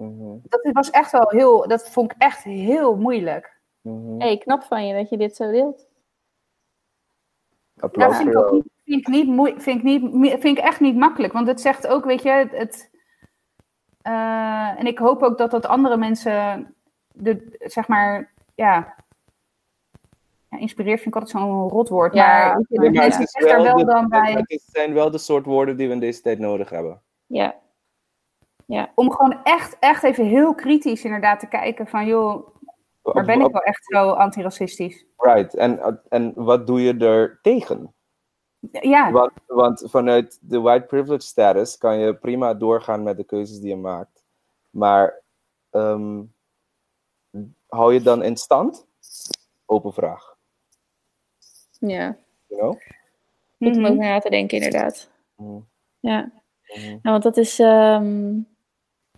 [0.00, 3.58] Mhm, dat was echt wel heel, dat vond ik echt heel moeilijk.
[3.80, 4.20] mhm.
[4.20, 5.86] hey, knap van je dat je dit zo deelt.
[7.78, 10.96] Applaus vind voor ik, niet, vind, ik niet vind, ik niet, vind ik echt niet
[10.96, 11.32] makkelijk.
[11.32, 12.50] Want het zegt ook, weet je, het.
[12.50, 12.90] het,
[14.02, 16.74] eh, en ik hoop ook dat dat andere mensen,
[17.12, 18.94] de, zeg maar, ja.
[20.48, 22.14] ja inspireert vind ik altijd zo'n rotwoord.
[22.14, 24.32] Ja, maar maar- mensen zich daar wel wel de- dan bij.
[24.32, 27.02] het zijn wel de soort woorden die we in deze tijd nodig hebben.
[27.26, 27.54] Ja.
[28.94, 32.46] Om gewoon echt, echt even heel kritisch inderdaad te kijken van, joh,
[33.02, 35.04] maar ben ik wel echt zo antiracistisch?
[35.16, 35.54] Right.
[35.54, 37.94] En, en wat doe je er tegen?
[38.70, 43.58] Ja, Want, want vanuit de white privilege status kan je prima doorgaan met de keuzes
[43.60, 44.24] die je maakt.
[44.70, 45.22] Maar
[45.70, 46.22] ehm,
[47.68, 48.86] hou je dan in stand?
[49.66, 50.36] Open vraag.
[51.78, 52.16] Ja.
[52.46, 52.72] You know?
[53.58, 53.84] Goed om Mhm.
[53.92, 55.10] over na te denken, inderdaad.
[55.36, 55.68] Mm.
[56.00, 56.32] Ja,
[56.74, 56.86] Mhm.
[56.88, 58.38] nou, want dat is, ehm,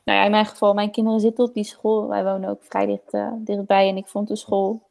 [0.04, 2.08] nou ja, in mijn geval, mijn kinderen zitten op die school.
[2.08, 4.82] Wij wonen ook vrij dicht, eh, dichtbij en ik vond de school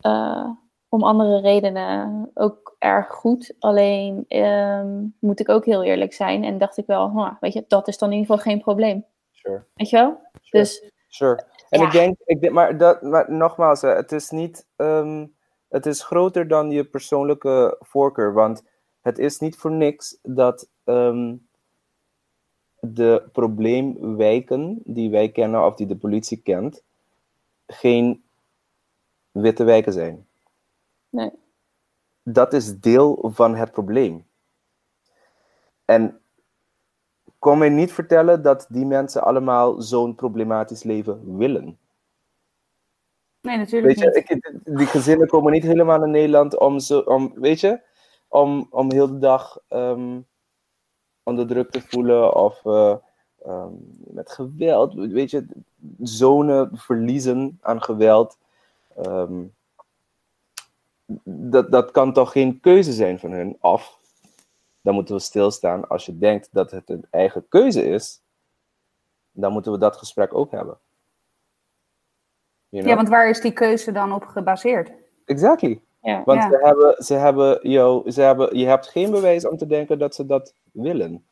[0.00, 0.48] eh,
[0.88, 3.54] om andere redenen ook erg goed.
[3.58, 7.88] Alleen ehm, moet ik ook heel eerlijk zijn en dacht ik wel, weet je, dat
[7.88, 9.04] is dan in ieder geval geen probleem.
[9.30, 9.64] Sure.
[9.74, 10.20] Weet je wel?
[10.40, 10.62] Sure.
[10.62, 11.44] Dus Sure.
[11.68, 11.86] En Ja.
[11.86, 15.26] ik denk, ik denk maar, dat, maar nogmaals, hè, het is niet, ehm,
[15.68, 18.62] het is groter dan je persoonlijke voorkeur, want
[19.00, 21.36] het is niet voor niks dat ehm,
[22.80, 26.82] de probleemwijken die wij kennen of die de politie kent,
[27.66, 28.22] geen
[29.30, 30.26] witte wijken zijn.
[31.08, 31.30] Nee.
[32.22, 34.26] Dat is deel van het probleem.
[35.84, 36.20] En
[37.38, 41.78] kom mij niet vertellen dat die mensen allemaal zo'n problematisch leven willen.
[43.40, 44.54] Nee, natuurlijk Weet je, niet.
[44.64, 47.80] ik, die gezinnen komen niet helemaal naar Nederland om, zo, om weet je,
[48.28, 50.20] om, om heel de dag ehm,
[51.30, 52.96] onder druk te voelen of eh,
[53.44, 55.46] ehm, met geweld, weet je,
[56.00, 58.38] zonen verliezen aan geweld.
[58.96, 59.42] Ehm,
[61.24, 63.56] dat, dat kan toch geen keuze zijn van hun?
[63.60, 63.98] Of,
[64.80, 68.20] dan moeten we stilstaan, als je denkt dat het een eigen keuze is,
[69.32, 70.78] dan moeten we dat gesprek ook hebben.
[72.68, 74.92] You Ja, want waar is die keuze dan op gebaseerd?
[75.24, 75.80] Exactly.
[76.02, 76.22] ja.
[76.24, 76.48] Want Ja.
[76.48, 80.14] ze hebben, ze hebben, jou, ze hebben, je hebt geen bewijs om te denken dat
[80.14, 81.24] ze dat willen.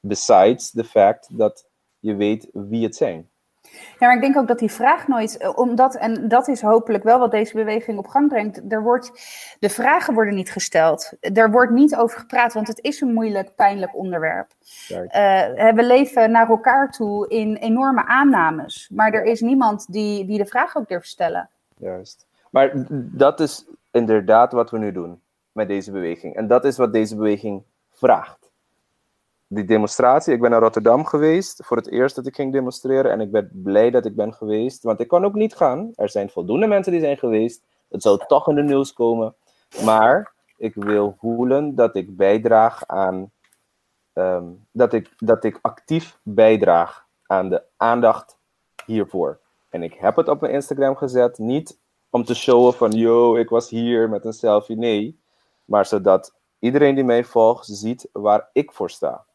[0.00, 3.28] Besides the fact dat je weet wie het zijn.
[3.70, 7.04] Ja, maar ik denk ook dat die vraag nooit, eh, omdat, en dat is hopelijk
[7.04, 9.12] wel wat deze beweging op gang brengt, er wordt,
[9.58, 11.12] de vragen worden niet gesteld.
[11.20, 14.52] Er wordt niet over gepraat, want het is een moeilijk, pijnlijk onderwerp.
[14.88, 20.38] Eh, we leven naar elkaar toe in enorme aannames, maar er is niemand die, die
[20.38, 21.48] de vraag ook durft stellen.
[21.76, 22.26] Juist.
[22.50, 25.20] Maar dat is inderdaad wat we nu doen
[25.52, 26.36] met deze beweging.
[26.36, 28.39] En dat is wat deze beweging vraagt.
[29.52, 33.10] Die demonstratie, ik ben naar Rotterdam geweest voor het eerst dat ik ging demonstreren.
[33.10, 35.92] En ik ben blij dat ik ben geweest, want ik kan ook niet gaan.
[35.94, 37.62] Er zijn voldoende mensen die zijn geweest.
[37.88, 39.34] Het zou toch in de nieuws komen.
[39.84, 43.32] Maar ik wil voelen dat ik bijdraag aan.
[44.12, 48.38] ehm, dat, ik, dat ik actief bijdraag aan de aandacht
[48.86, 49.40] hiervoor.
[49.68, 51.78] En ik heb het op mijn Instagram gezet, niet
[52.10, 54.76] om te showen van, yo, ik was hier met een selfie.
[54.76, 55.20] Nee,
[55.64, 59.28] maar zodat iedereen die mij volgt ziet waar ik voor sta.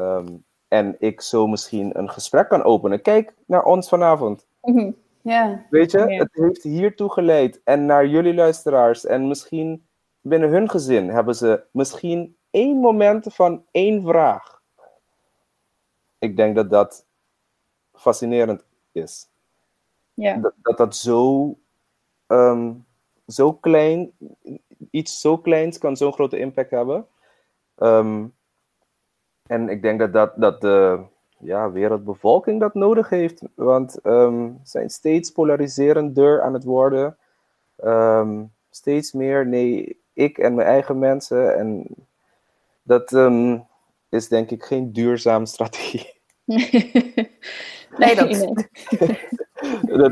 [0.00, 0.36] Ehm,
[0.68, 3.02] en ik zo misschien een gesprek kan openen.
[3.02, 4.46] Kijk naar ons vanavond.
[4.62, 4.90] Mhm.
[5.22, 7.60] Ja, Weet je, het heeft hiertoe geleid.
[7.64, 9.06] En naar jullie luisteraars.
[9.06, 9.86] En misschien
[10.20, 14.62] binnen hun gezin hebben ze misschien één moment van één vraag.
[16.18, 17.06] Ik denk dat dat
[17.92, 19.28] fascinerend is.
[20.14, 20.36] ja.
[20.36, 21.54] Dat dat, dat zo,
[22.26, 22.72] ehm,
[23.26, 24.12] zo klein,
[24.90, 27.06] iets zo kleins kan zo'n grote impact hebben.
[27.74, 28.26] Ehm,
[29.50, 31.00] en ik denk dat, dat, dat de
[31.38, 33.42] ja, wereldbevolking dat nodig heeft.
[33.54, 37.16] Want ehm, we zijn steeds polariserender aan het worden.
[37.76, 41.56] Ehm, steeds meer, nee, ik en mijn eigen mensen.
[41.58, 41.86] En
[42.82, 43.58] dat ehm,
[44.08, 46.12] is denk ik geen duurzame strategie.
[47.98, 48.28] Nee, dat-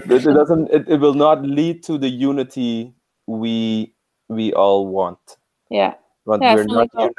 [0.06, 2.92] that it doesn't it, it will not lead to the unity
[3.24, 3.92] we
[4.26, 5.38] we all want.
[5.66, 5.98] ja.
[6.22, 7.10] Want Ja, we're not wel.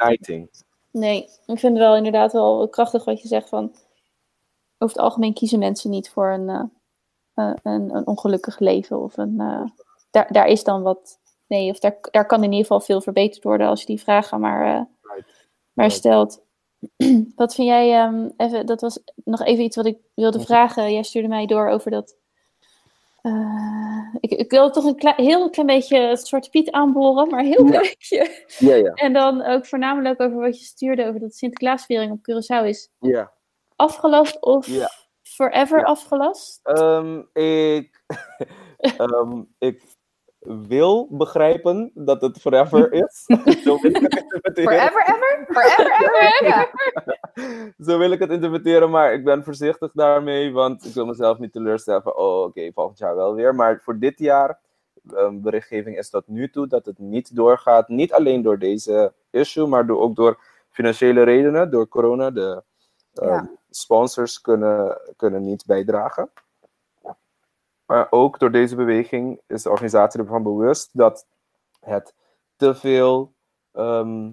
[0.90, 3.74] Nee, ik vind het wel inderdaad wel krachtig wat je zegt van...
[4.78, 6.64] Over het algemeen kiezen mensen niet voor een, eh,
[7.34, 9.00] eh, een, een ongelukkig leven.
[9.00, 9.64] Of een, eh,
[10.10, 11.18] daar, daar is dan wat...
[11.46, 14.40] Nee, of daar, daar kan in ieder geval veel verbeterd worden als je die vragen
[14.40, 14.88] maar, Right.
[15.72, 15.98] maar Right.
[15.98, 16.42] stelt.
[17.36, 20.92] Wat vind jij, ehm, even, dat was nog even iets wat ik wilde vragen.
[20.92, 22.16] Jij stuurde mij door over dat...
[23.22, 27.42] eh, ik, ik wil toch een klein, heel klein beetje het soort Piet aanboren, maar
[27.42, 28.44] heel klein beetje.
[28.58, 28.92] Ja, ja.
[28.92, 33.32] En dan ook voornamelijk over wat je stuurde over dat Sinterklaasviering op Curaçao is Ja.
[33.76, 34.90] afgelast of Ja.
[35.22, 35.84] forever Ja.
[35.84, 36.60] afgelast?
[36.62, 38.04] Ehm, ik,
[38.78, 39.82] ehm, ik
[40.40, 43.24] wil begrijpen dat het forever is.
[43.64, 45.46] Zo forever ever?
[45.46, 46.70] Forever ever?
[47.86, 51.52] Zo wil ik het interpreteren, maar ik ben voorzichtig daarmee, want ik wil mezelf niet
[51.52, 53.54] teleurstellen van, oh oké, volgend jaar wel weer.
[53.54, 54.58] Maar voor dit jaar,
[55.14, 57.88] um, berichtgeving is tot nu toe dat het niet doorgaat.
[57.88, 60.40] Niet alleen door deze issue, maar door, ook door
[60.70, 62.30] financiële redenen, door corona.
[62.30, 62.62] De
[63.14, 63.50] um, Ja.
[63.70, 66.30] sponsors kunnen, kunnen niet bijdragen.
[67.86, 71.26] Maar ook door deze beweging is de organisatie ervan bewust dat
[71.80, 72.14] het
[72.56, 73.32] te veel
[73.72, 74.30] ehm,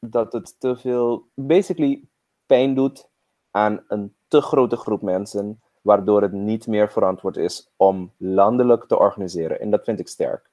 [0.00, 2.08] dat het te veel, basically,
[2.46, 3.08] pijn doet
[3.50, 8.98] aan een te grote groep mensen, waardoor het niet meer verantwoord is om landelijk te
[8.98, 9.60] organiseren.
[9.60, 10.50] En dat vind ik sterk.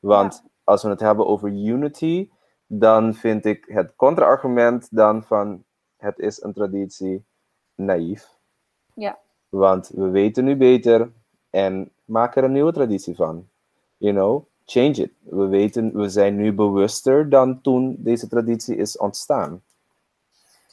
[0.00, 2.30] Want als we het hebben over unity,
[2.66, 5.64] dan vind ik het contra-argument dan van
[5.96, 7.24] het is een traditie
[7.74, 8.38] naïef.
[8.94, 9.18] Ja.
[9.48, 11.12] Want we weten nu beter
[11.50, 13.48] en maak er een nieuwe traditie van.
[13.96, 15.10] You know, change it.
[15.20, 19.62] We weten, we zijn nu bewuster dan toen deze traditie is ontstaan.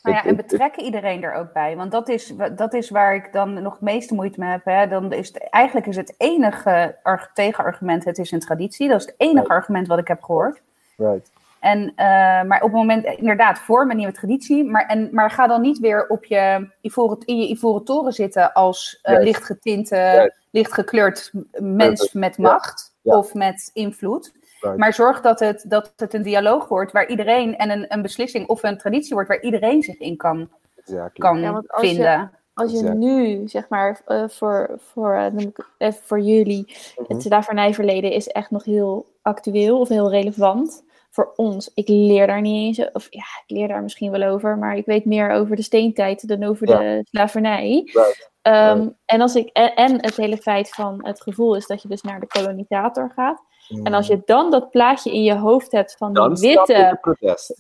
[0.04, 1.76] Nou ja, en betrekken iedereen er ook bij.
[1.76, 4.66] Want dat is, dat is waar ik dan nog het meeste moeite mee heb.
[4.66, 4.88] Hè.
[4.88, 8.88] Dan is het, eigenlijk is het enige arg- tegenargument, het is een traditie.
[8.88, 9.50] Dat is het enige Right.
[9.50, 10.62] argument wat ik heb gehoord.
[10.98, 11.32] Right.
[11.60, 12.06] En, eh,
[12.44, 14.64] maar op het moment, inderdaad, vorm een nieuwe traditie.
[14.64, 18.54] Maar, en, maar ga dan niet weer op je ivoren, in je ivoren toren zitten
[18.54, 19.28] als eh, Juist.
[19.28, 23.18] lichtgetinte, lichtgekleurd mens met macht Ja.
[23.18, 24.32] of met invloed.
[24.60, 24.78] Right.
[24.78, 28.48] Maar zorg dat het, dat het een dialoog wordt waar iedereen en een, een beslissing
[28.48, 31.26] of een traditie wordt waar iedereen zich in kan, Exactly.
[31.26, 32.32] kan Ja, want als je- vinden.
[32.54, 36.76] Als je nu, zeg maar, eh, voor, voor, eh, noem ik het even voor jullie,
[36.98, 37.14] Mhm.
[37.14, 40.84] het slavernijverleden is echt nog heel actueel of heel relevant.
[41.10, 44.58] Voor ons, ik leer daar niet eens, of ja, ik leer daar misschien wel over,
[44.58, 46.78] maar ik weet meer over de steentijd dan over Ja.
[46.80, 47.82] de slavernij.
[47.86, 48.30] Right.
[48.50, 48.90] Ehm.
[49.06, 52.02] En, als ik, en, en het hele feit van het gevoel is dat je dus
[52.02, 53.42] naar de kolonisator gaat.
[53.84, 57.00] En als je dan dat plaatje in je hoofd hebt van die witte,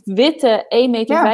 [0.04, 0.66] witte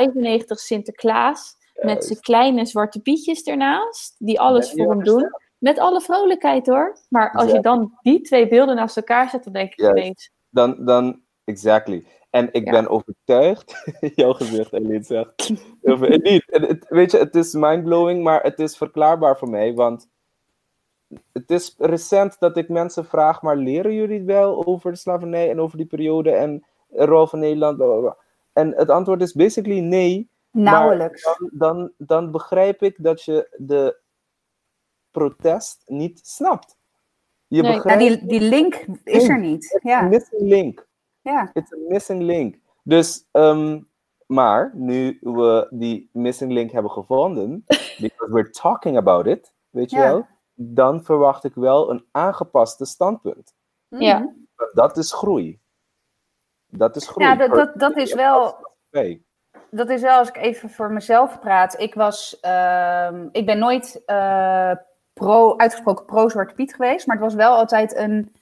[0.10, 5.30] 1,95 meter Sinterklaas met zijn kleine zwarte pietjes ernaast, die alles voor hem doen.
[5.58, 6.98] Met alle vrolijkheid hoor.
[7.10, 10.32] Maar als je dan die twee beelden naast elkaar zet, dan denk ik ineens.
[10.50, 12.06] Dan, dan, exactly.
[12.36, 12.71] En ik Ja.
[12.71, 13.74] ben overtuigd,
[14.15, 15.50] jouw gezicht, Eileen zegt.
[15.82, 16.45] Niet,
[16.89, 20.10] weet je, het is mindblowing, maar het is verklaarbaar voor mij, want
[21.32, 25.60] het is recent dat ik mensen vraag, maar leren jullie wel over de slavernij en
[25.60, 27.78] over die periode en de rol van Nederland?
[27.78, 28.17] bla, bla, bla.
[28.54, 30.30] En het antwoord is basically nee.
[30.52, 31.24] Nauwelijks.
[31.24, 33.98] Dan, dan, dan begrijp ik dat je de
[35.12, 36.78] protest niet snapt.
[37.48, 37.98] Je Nee.
[37.98, 39.80] Die, die link is er niet.
[39.82, 40.88] een Ja, missing link.
[41.32, 41.50] Ja.
[41.54, 42.56] It's a missing link.
[42.84, 43.82] Dus, ehm,
[44.26, 47.64] maar nu we die missing link hebben gevonden,
[48.06, 50.04] because we're talking about it, weet je Ja.
[50.08, 53.54] wel, dan verwacht ik wel een aangepaste standpunt.
[53.88, 54.18] Ja.
[54.20, 54.28] Mhm.
[54.74, 55.60] Dat is groei.
[56.68, 57.26] Dat is groei.
[57.28, 58.68] Ja, dat, dat, dat is wel.
[58.90, 59.22] Hey.
[59.70, 61.80] dat is wel, als ik even voor mezelf praat.
[61.80, 64.72] Ik was, ehm, ik ben nooit eh,
[65.14, 68.36] pro, uitgesproken pro-Zwarte Piet geweest, maar het was wel altijd een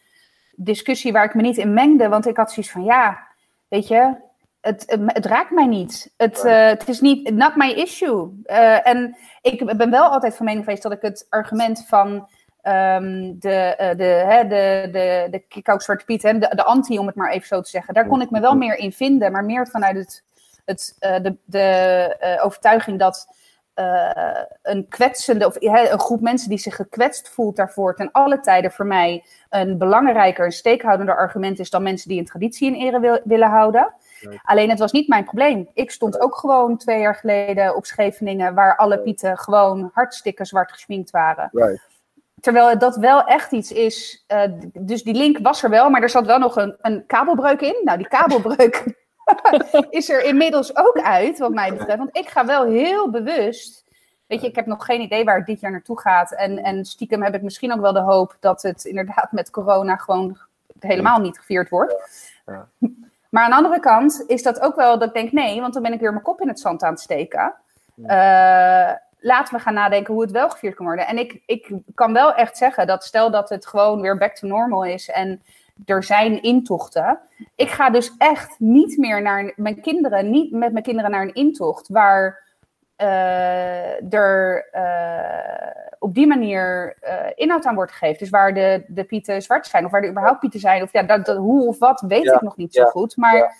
[0.55, 3.27] discussie waar ik me niet in mengde, want ik had zoiets van, ja,
[3.67, 4.15] weet je,
[4.63, 6.13] het, het, het raakt mij niet.
[6.17, 8.41] Het, eh, het is niet, not my issue.
[8.43, 12.27] Eh, en ik ben wel altijd van mening geweest dat ik het argument van
[12.61, 16.99] ehm, de, eh, de, hè, de, de, de kick-out Zwarte Piet, hè, de, de anti,
[16.99, 19.31] om het maar even zo te zeggen, daar kon ik me wel meer in vinden,
[19.31, 20.23] maar meer vanuit het,
[20.65, 23.27] het, de, de overtuiging dat
[23.73, 28.71] eh, een kwetsende, of een groep mensen die zich gekwetst voelt daarvoor, ten alle tijden
[28.71, 32.99] voor mij een belangrijker, een steekhoudender argument is dan mensen die een traditie in ere
[32.99, 33.93] wil- willen houden.
[34.43, 35.69] Alleen het was niet mijn probleem.
[35.73, 40.71] Ik stond ook gewoon twee jaar geleden op Scheveningen, waar alle pieten gewoon hartstikke zwart
[40.71, 41.49] geschminkt waren.
[41.51, 41.81] Right.
[42.41, 44.23] Terwijl dat wel echt iets is.
[44.27, 44.41] eh,
[44.73, 47.81] dus die link was er wel, maar er zat wel nog een, een kabelbreuk in.
[47.83, 49.02] Nou, die kabelbreuk
[49.89, 51.97] is er inmiddels ook uit, wat mij betreft.
[51.97, 53.83] Want ik ga wel heel bewust.
[54.27, 56.31] Weet je, ik heb nog geen idee waar het dit jaar naartoe gaat.
[56.31, 59.95] En, en stiekem heb ik misschien ook wel de hoop dat het inderdaad met corona
[59.95, 60.37] gewoon
[60.79, 61.95] helemaal niet gevierd wordt.
[62.45, 62.67] Ja.
[63.29, 65.83] Maar aan de andere kant is dat ook wel dat ik denk, nee, want dan
[65.83, 67.53] ben ik weer mijn kop in het zand aan het steken.
[67.95, 68.07] Ja.
[68.07, 71.07] Eh, laten we gaan nadenken hoe het wel gevierd kan worden.
[71.07, 74.47] En ik, ik kan wel echt zeggen dat stel dat het gewoon weer back to
[74.47, 75.41] normal is en
[75.85, 77.19] er zijn intochten.
[77.55, 81.33] Ik ga dus echt niet meer naar mijn kinderen, niet met mijn kinderen naar een
[81.33, 82.43] intocht waar
[82.95, 88.19] eh, er eh, op die manier eh, inhoud aan wordt gegeven.
[88.19, 90.81] Dus waar de, de pieten zwart zijn of waar er überhaupt pieten zijn.
[90.81, 93.17] Of ja, dat, dat, hoe of wat weet Ja, ik nog niet zo goed.
[93.17, 93.55] Maar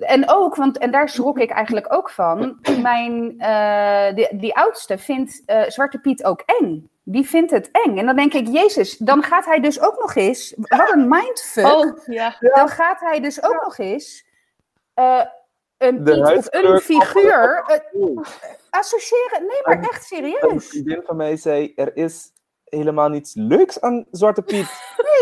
[0.00, 2.58] en ook, want en daar schrok ik eigenlijk ook van.
[2.82, 3.28] Mijn,
[4.14, 6.90] die, die oudste vindt Zwarte Piet ook eng.
[7.04, 7.98] Die vindt het eng.
[7.98, 10.54] En dan denk ik, Jezus, dan gaat hij dus ook nog eens.
[10.56, 11.66] Wat een mindfuck.
[11.66, 12.36] Oh, ja.
[12.40, 14.24] Dan gaat hij dus ook nog eens.
[14.94, 15.24] eh,
[15.78, 18.16] een De iets of een figuur eh,
[18.70, 19.46] associëren.
[19.46, 20.68] Nee, maar Een- echt Een serieus.
[20.68, 22.30] vriendin van mij zei, er is
[22.64, 24.66] helemaal niets leuks aan Zwarte Piet.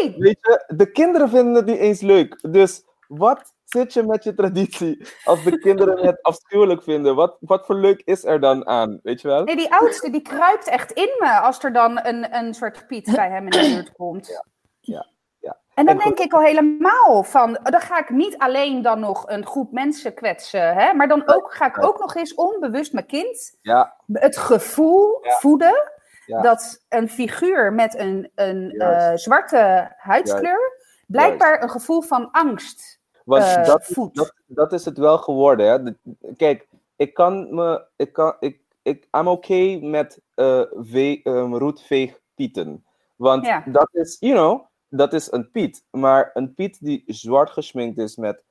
[0.01, 0.15] Nee.
[0.19, 2.39] Weet je, de kinderen vinden het niet eens leuk.
[2.51, 7.15] Dus wat zit je met je traditie als de kinderen het afschuwelijk vinden?
[7.15, 9.01] Wat, wat voor leuk is er dan aan?
[9.03, 9.45] Weet je wel?
[9.45, 13.13] Nee, die oudste die kruipt echt in me als er dan een, een soort Piet
[13.15, 14.29] bij hem in de buurt komt.
[14.29, 14.43] ja,
[14.81, 15.59] ja.
[15.75, 19.29] En dan En denk ik al helemaal van, dan ga ik niet alleen dan nog
[19.29, 23.07] een groep mensen kwetsen, hè, maar dan ook, ga ik ook nog eens onbewust mijn
[23.07, 25.33] kind Ja, het gevoel Ja.
[25.33, 25.93] voeden
[26.27, 26.41] Ja.
[26.43, 33.00] dat een figuur met een, een eh, zwarte huidskleur blijkbaar een gevoel van angst
[33.31, 35.67] Want eh, dat, dat, dat is het wel geworden.
[35.67, 35.93] Hè?
[36.37, 37.87] Kijk, ik kan me.
[37.97, 42.85] Ik kan, ik, ik, I'm okay met eh ve, um, roetveegpieten.
[43.17, 43.65] Want Ja.
[43.67, 45.85] dat is, you know, dat is een piet.
[45.91, 48.45] Maar een piet die zwart gesminkt is met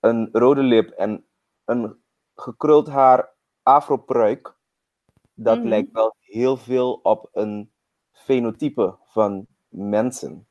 [0.00, 1.24] een rode lip en
[1.64, 2.02] een
[2.34, 3.32] gekruld haar
[3.62, 4.54] afropruik,
[5.34, 5.68] dat Mhm.
[5.68, 7.72] lijkt wel heel veel op een
[8.12, 10.45] fenotype van mensen.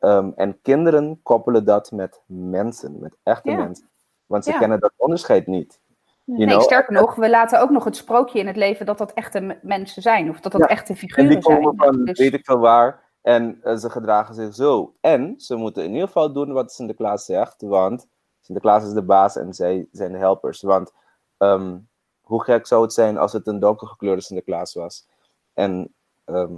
[0.00, 3.56] Ehm, en kinderen koppelen dat met mensen, met echte Ja.
[3.56, 3.88] mensen.
[4.26, 4.58] Want ze Ja.
[4.58, 5.80] kennen dat onderscheid niet.
[6.24, 6.62] You Nee, know?
[6.62, 10.02] sterker nog, we laten ook nog het sprookje in het leven dat dat echte mensen
[10.02, 10.30] zijn.
[10.30, 11.92] Of dat dat Ja, echte En figuren die komen zijn.
[11.94, 13.08] van Dus- weet ik veel waar.
[13.22, 14.92] En eh, ze gedragen zich zo.
[15.00, 17.62] En ze moeten in ieder geval doen wat Sinterklaas zegt.
[17.62, 18.06] Want
[18.40, 20.62] Sinterklaas is de baas en zij zijn de helpers.
[20.62, 20.92] Want
[21.38, 21.76] ehm,
[22.20, 25.06] hoe gek zou het zijn als het een donkergekleurde Sinterklaas was.
[25.54, 25.94] En
[26.24, 26.52] ehm,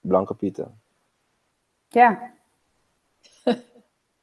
[0.00, 0.80] blanke pieten.
[1.88, 2.34] ja.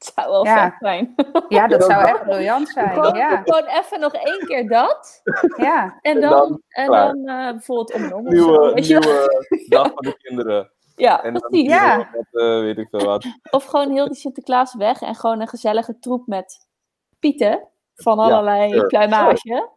[0.04, 0.62] Het zou wel Ja.
[0.70, 1.14] vet zijn.
[1.48, 2.90] ja, dat zou echt briljant zijn.
[2.90, 5.22] Gewoon, Ja, gewoon even nog één keer dat.
[5.56, 5.98] ja.
[6.00, 8.26] En En dan, en dan eh, bijvoorbeeld om en om.
[8.26, 9.02] of zo, Nieuwe, weet je wel.
[9.12, 10.68] nieuwe dag van de kinderen.
[10.96, 11.68] Ja, En dan precies.
[11.68, 11.84] Ja.
[11.96, 11.96] ja.
[12.12, 13.24] met, eh, weet ik veel wat.
[13.50, 16.66] Of gewoon heel die Sinterklaas weg en gewoon een gezellige troep met
[17.18, 19.36] pieten van allerlei sure, pluimage.
[19.36, 19.68] Sure.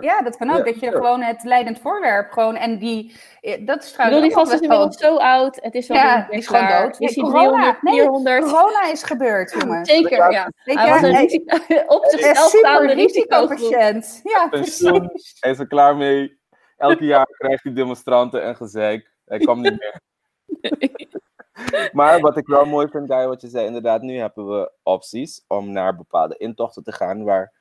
[0.00, 0.64] Ja, dat kan ook.
[0.64, 0.96] Dat je sure.
[0.96, 4.52] gewoon het leidend voorwerp gewoon en die, eh, dat is Ik bedoel, trouwens die gast
[4.52, 5.58] is inmiddels zo oud.
[5.62, 7.00] Het is wel Ja, weer die is gewoon dood.
[7.00, 7.50] Is Nee, hij corona.
[7.50, 8.44] 300, Nee, 400?
[8.44, 9.88] Corona is gebeurd, jongens.
[9.88, 10.50] Zeker, ja.
[10.64, 11.56] Weet Hij was een risico,
[11.96, 14.20] op zichzelf staande risicopatiënt.
[14.22, 15.36] Ja, Pensioen, precies.
[15.40, 16.38] hij is er klaar mee.
[16.76, 19.12] Elke jaar krijgt hij demonstranten en gezeik.
[19.24, 20.00] Hij komt niet meer.
[21.92, 25.44] maar wat ik wel mooi vind, Guy, wat je zei, inderdaad, nu hebben we opties
[25.46, 27.52] om naar bepaalde intochten te gaan waar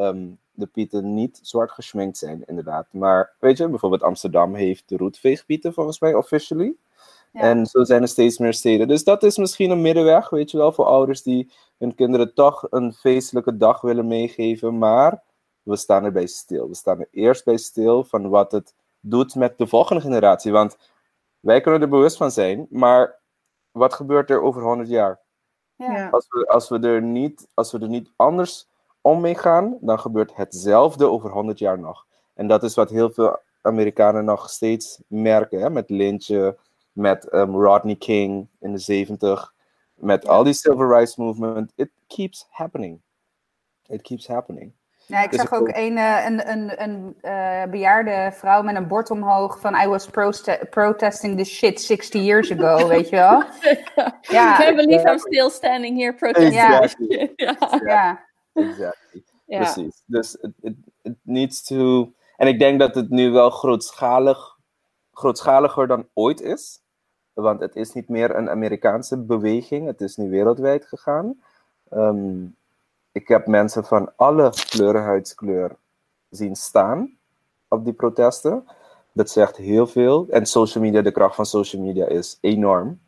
[0.00, 2.86] ehm, de pieten niet zwart geschminkt zijn, inderdaad.
[2.90, 6.74] Maar weet je, bijvoorbeeld Amsterdam heeft de roetveegpieten volgens mij officially.
[7.32, 7.40] Ja.
[7.40, 8.88] En zo zijn er steeds meer steden.
[8.88, 12.66] Dus dat is misschien een middenweg, weet je wel, voor ouders die hun kinderen toch
[12.70, 14.78] een feestelijke dag willen meegeven.
[14.78, 15.22] Maar
[15.62, 16.68] we staan erbij stil.
[16.68, 20.52] We staan er eerst bij stil van wat het doet met de volgende generatie.
[20.52, 20.76] Want
[21.40, 23.18] wij kunnen er bewust van zijn, maar
[23.70, 25.20] wat gebeurt er over 100 jaar?
[25.76, 26.08] Ja.
[26.08, 28.68] Als we, als we, er, niet, als we er niet anders
[29.00, 32.06] om mee gaan, dan gebeurt hetzelfde over 100 jaar nog.
[32.34, 35.60] En dat is wat heel veel Amerikanen nog steeds merken.
[35.60, 35.70] Hè?
[35.70, 36.54] Met Lynch,
[36.92, 39.52] met ehm, Rodney King in de 70,
[39.94, 41.72] met al die civil rights movement.
[41.76, 43.00] It keeps happening.
[43.88, 44.72] It keeps happening.
[45.06, 48.76] Ja, ik Dus zag ook ook- een, eh, een, een, een eh, bejaarde vrouw met
[48.76, 53.16] een bord omhoog van I was proste- protesting this shit 60 years ago, weet je
[53.16, 53.42] wel?
[54.20, 54.54] Ja.
[54.60, 56.54] I can't believe I'm still standing here protesting.
[56.62, 57.32] Exactly.
[57.36, 57.56] Ja.
[57.84, 58.20] Ja,
[58.68, 59.22] Exactly.
[59.44, 59.58] Ja.
[59.58, 60.02] Precies.
[60.06, 60.36] Dus
[61.02, 62.12] it needs to.
[62.36, 64.58] En ik denk dat het nu wel grootschalig,
[65.12, 66.80] grootschaliger dan ooit is.
[67.32, 69.86] Want het is niet meer een Amerikaanse beweging.
[69.86, 71.40] Het is nu wereldwijd gegaan.
[71.88, 72.44] Ehm,
[73.12, 75.76] ik heb mensen van alle kleuren, huidskleur
[76.30, 77.16] zien staan
[77.68, 78.64] op die protesten.
[79.12, 80.26] Dat zegt heel veel.
[80.28, 83.00] En social media, de kracht van social media is enorm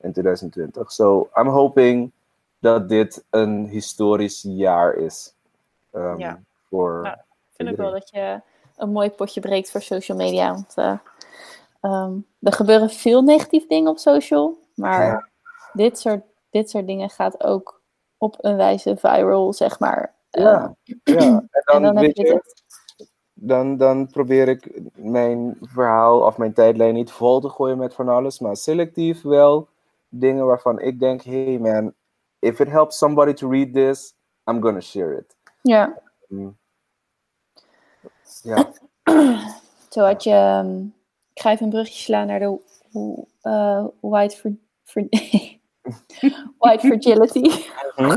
[0.00, 0.92] in 2020.
[0.92, 2.12] So I'm hoping
[2.58, 5.34] dat dit een historisch jaar is.
[5.92, 6.40] ehm, Ja.
[6.68, 7.24] Voor Ja.
[7.52, 8.40] vind ik wel dat je
[8.76, 10.52] een mooi potje breekt voor social media.
[10.52, 10.98] Want eh,
[11.80, 14.58] ehm, er gebeuren veel negatieve dingen op social.
[14.74, 15.28] Maar Ja.
[15.72, 17.80] dit, soort, dit soort dingen gaat ook
[18.18, 20.14] op een wijze viral, zeg maar.
[20.30, 21.44] Ja, Ehm, ja.
[21.50, 22.64] En dan, en dan heb weet je je, dit.
[23.32, 28.08] dan, dan probeer ik mijn verhaal of mijn tijdlijn niet vol te gooien met van
[28.08, 29.68] alles, maar selectief wel
[30.08, 31.92] dingen waarvan ik denk, hey man,
[32.38, 34.14] if it helps somebody to read this,
[34.50, 35.36] I'm gonna share it.
[35.62, 35.98] ja.
[36.28, 36.56] Mm.
[38.42, 38.72] Ja,
[39.90, 40.30] Zo had je.
[40.30, 40.80] ehm,
[41.32, 42.58] ik ga even een brugje slaan naar de
[43.42, 44.50] eh, white, for,
[44.84, 45.06] for-
[46.58, 47.50] white fragility.
[47.94, 48.16] Hm?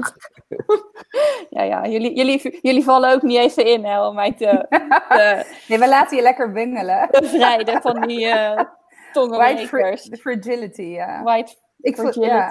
[1.58, 4.66] ja, ja, jullie, jullie, jullie vallen ook niet even in hè, om mij te,
[5.10, 7.08] te nee, we laten je lekker wingelen.
[7.12, 8.70] bevrijden van die eh White
[9.12, 10.02] tongenbrekers.
[10.08, 11.24] fra- fragility, ja.
[11.24, 12.50] White Ik ja.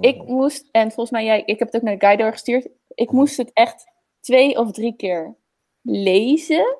[0.00, 2.68] Ik moest, en volgens mij jij, ik heb het ook naar de guy doorgestuurd.
[2.94, 3.84] Ik moest het echt
[4.20, 5.36] twee of drie keer
[5.82, 6.76] lezen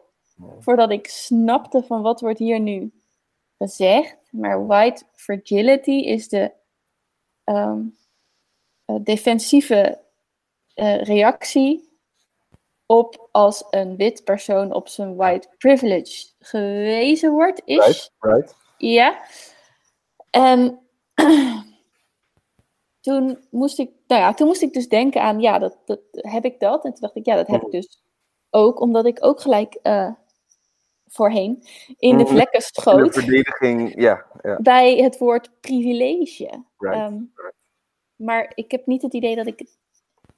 [0.58, 2.92] voordat ik snapte van wat wordt hier nu
[3.58, 4.16] gezegd.
[4.30, 6.52] Maar white fragility is de
[7.44, 7.80] ehm,
[8.84, 10.00] eh, defensieve
[10.74, 11.98] eh, reactie
[12.86, 17.62] op als een wit persoon op zijn white privilege gewezen wordt.
[17.64, 18.54] Is right, right.
[18.78, 19.24] ja.
[20.30, 20.78] En
[23.06, 26.44] toen moest ik, nou ja, toen moest ik dus denken aan, ja, dat, dat heb
[26.44, 26.84] ik dat.
[26.84, 28.02] En toen dacht ik, ja, dat heb ik dus
[28.50, 30.10] ook, omdat ik ook gelijk eh,
[31.06, 31.62] voorheen
[31.98, 32.32] in de Mhm.
[32.32, 36.62] vlekken De schoot verdediging, ja, ja, bij het woord privilege.
[36.78, 36.96] right.
[36.96, 37.22] Ehm,
[38.16, 39.78] maar ik heb niet het idee dat ik het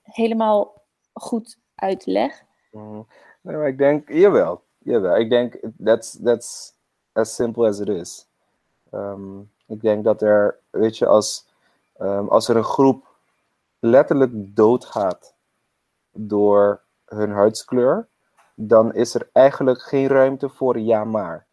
[0.03, 2.45] helemaal goed uitleg.
[2.71, 3.03] Mhm.
[3.43, 5.17] Nee, maar ik denk, jawel, jawel.
[5.17, 6.75] Ik denk, that's, that's
[7.13, 8.27] as simple as it is.
[8.91, 11.48] Ehm, ik denk dat er, weet je, als,
[11.99, 13.07] ehm, als er een groep
[13.79, 15.35] letterlijk doodgaat
[16.13, 18.09] door hun huidskleur,
[18.55, 21.47] dan is er eigenlijk geen ruimte voor ja maar.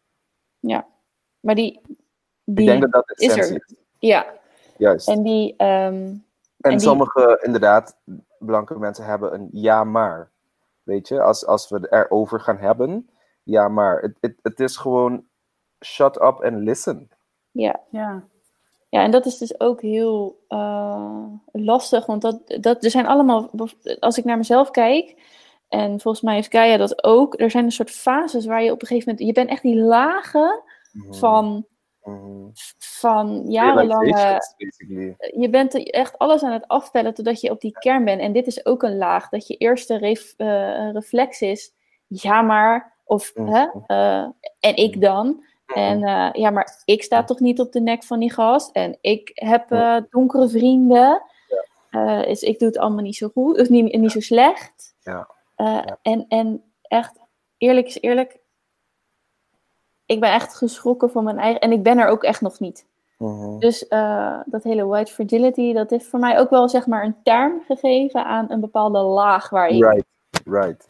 [0.59, 0.87] Ja,
[1.39, 1.81] maar die,
[2.43, 3.37] die ik denk dat is er.
[3.55, 3.75] is.
[3.99, 4.33] Ja,
[4.77, 5.07] Juist.
[5.07, 5.93] en die, ehm,
[6.57, 7.97] En, En die- sommige, inderdaad,
[8.39, 10.31] blanke mensen hebben een ja maar.
[10.83, 13.09] Weet je, als, als we het erover gaan hebben,
[13.43, 14.01] ja maar.
[14.01, 15.25] Het, het, het is gewoon
[15.85, 17.09] shut up and listen.
[17.51, 17.79] ja.
[17.89, 18.23] Ja.
[18.95, 23.49] Ja, en dat is dus ook heel eh, lastig, want dat, dat, er zijn allemaal,
[23.99, 25.15] als ik naar mezelf kijk,
[25.67, 28.81] en volgens mij heeft Gaia dat ook, er zijn een soort fases waar je op
[28.81, 30.63] een gegeven moment, je bent echt die lagen
[31.09, 31.65] van,
[32.03, 32.49] Mhm.
[32.77, 34.39] van jarenlange,
[35.35, 38.21] je bent echt alles aan het afpellen totdat je op die kern bent.
[38.21, 41.73] En dit is ook een laag, dat je eerste ref, eh, reflex is,
[42.07, 43.53] ja maar, of Mhm.
[43.53, 44.27] hè, eh,
[44.59, 45.43] en ik dan.
[45.65, 48.71] En eh, ja, maar ik sta toch niet op de nek van die gast.
[48.71, 51.21] En ik heb eh, donkere vrienden.
[51.89, 53.59] Eh, dus ik doe het allemaal niet zo goed.
[53.59, 54.95] Of niet, niet zo slecht.
[54.99, 55.27] Ja.
[55.55, 55.97] Ja.
[56.01, 57.19] en, en echt,
[57.57, 58.39] eerlijk is eerlijk.
[60.05, 61.61] Ik ben echt geschrokken van mijn eigen.
[61.61, 62.85] En ik ben er ook echt nog niet.
[63.17, 63.59] Mhm.
[63.59, 63.87] Dus
[64.45, 68.25] dat hele white fragility, dat heeft voor mij ook wel zeg maar een term gegeven
[68.25, 70.05] aan een bepaalde laag waar je Right,
[70.45, 70.87] right.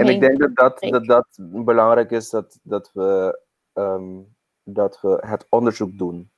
[0.00, 1.26] En ik denk dat dat, dat, dat
[1.64, 3.38] belangrijk is dat, dat, we,
[3.72, 4.18] ehm,
[4.62, 6.30] dat we het onderzoek doen.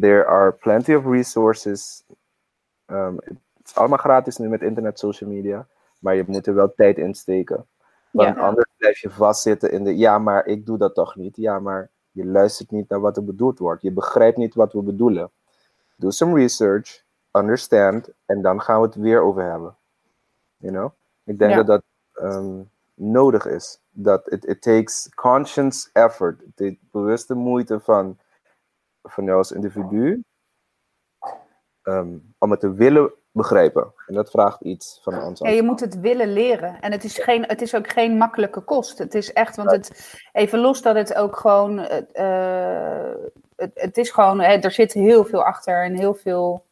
[0.00, 2.04] There are plenty of resources.
[2.86, 5.66] Ehm, het is allemaal gratis nu met internet, social media.
[5.98, 7.66] Maar je moet er wel tijd in steken.
[8.10, 8.42] Want Ja.
[8.42, 11.36] anders blijf je vastzitten in de ja, maar ik doe dat toch niet.
[11.36, 13.82] Ja, maar je luistert niet naar wat er bedoeld wordt.
[13.82, 15.30] Je begrijpt niet wat we bedoelen.
[15.96, 17.02] Do some research,
[17.32, 19.76] understand, en dan gaan we het weer over hebben.
[20.56, 20.90] You know?
[21.24, 21.56] Ik denk Ja.
[21.56, 21.82] dat dat
[22.18, 22.62] ehm,
[22.94, 23.80] nodig is.
[23.90, 26.42] Dat it, it takes conscious effort.
[26.54, 28.18] Heeft bewuste moeite van,
[29.02, 30.22] van jou als individu.
[31.82, 33.92] ehm, om het te willen begrijpen.
[34.06, 35.40] En dat vraagt iets van ons.
[35.40, 36.80] Ja, je moet het willen leren.
[36.80, 38.98] En het is, geen, het is ook geen makkelijke kost.
[38.98, 43.12] Het is echt, want het, even los dat het ook gewoon, eh,
[43.56, 46.66] het, het is gewoon, hè, er zit heel veel achter en heel veel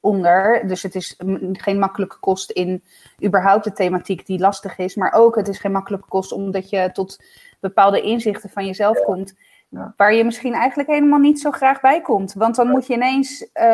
[0.00, 0.68] onder.
[0.68, 1.20] Dus het is
[1.52, 2.82] geen makkelijke kost in
[3.24, 4.94] überhaupt de thematiek die lastig is.
[4.94, 7.22] Maar ook, het is geen makkelijke kost omdat je tot
[7.60, 9.34] bepaalde inzichten van jezelf komt.
[9.68, 9.94] Ja.
[9.96, 12.32] Waar je misschien eigenlijk helemaal niet zo graag bij komt.
[12.34, 13.66] Want dan moet je ineens, eh,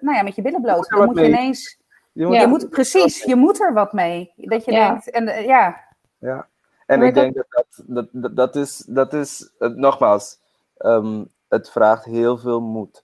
[0.00, 0.88] nou ja, met je billen bloot.
[0.88, 1.30] Dan moet je mee.
[1.30, 1.78] ineens
[2.14, 2.40] Je moet Ja.
[2.40, 4.32] je moet, precies, je moet er wat mee.
[4.36, 4.88] Dat je Ja.
[4.88, 5.80] denkt, en eh, ja,
[6.18, 6.48] Ja,
[6.86, 10.38] en Maar ik denk dat dat, dat, dat, dat is, dat is eh, nogmaals,
[10.76, 13.03] ehm, het vraagt heel veel moed.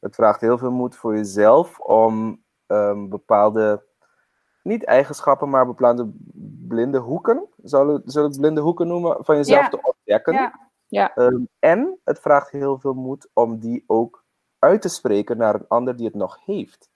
[0.00, 3.84] Het vraagt heel veel moed voor jezelf om ehm, bepaalde,
[4.62, 6.10] niet eigenschappen, maar bepaalde
[6.68, 10.34] blinde hoeken, zal ik, zal ik blinde hoeken noemen, van jezelf te ontdekken.
[10.34, 14.24] ja, Ja, Ehm, en het vraagt heel veel moed om die ook
[14.58, 16.90] uit te spreken naar een ander die het nog heeft.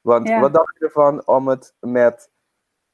[0.00, 2.30] Want wat dacht je ervan om het met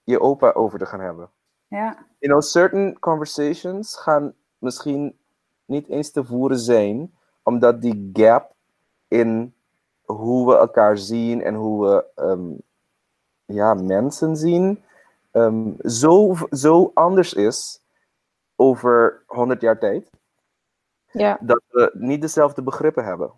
[0.04, 1.30] je opa over te gaan hebben?
[1.68, 5.18] ja, you know, certain conversations gaan misschien
[5.64, 8.53] niet eens te voeren zijn, omdat die gap
[9.14, 9.54] in
[10.04, 12.50] hoe we elkaar zien en hoe we ehm,
[13.44, 14.84] ja, mensen zien,
[15.30, 17.82] ehm, zo, zo anders is
[18.56, 20.10] over 100 jaar tijd,
[21.10, 23.32] ja, dat we niet dezelfde begrippen hebben.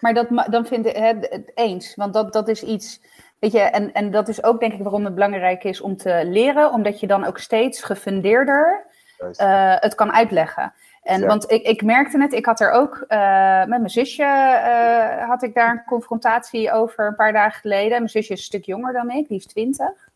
[0.00, 1.94] maar dat, dan vind ik het, het eens.
[1.94, 3.00] Want dat, dat is iets,
[3.38, 6.22] weet je, en, en dat is ook denk ik waarom het belangrijk is om te
[6.24, 6.72] leren.
[6.72, 8.86] Omdat je dan ook steeds gefundeerder
[9.18, 10.72] eh, het kan uitleggen.
[11.08, 11.26] En, Ja.
[11.26, 15.42] Want ik, ik merkte het, ik had er ook eh, met mijn zusje, eh, had
[15.42, 17.90] ik daar een confrontatie over een paar dagen geleden.
[17.90, 20.08] Mijn zusje is een stuk jonger dan ik, die is twintig.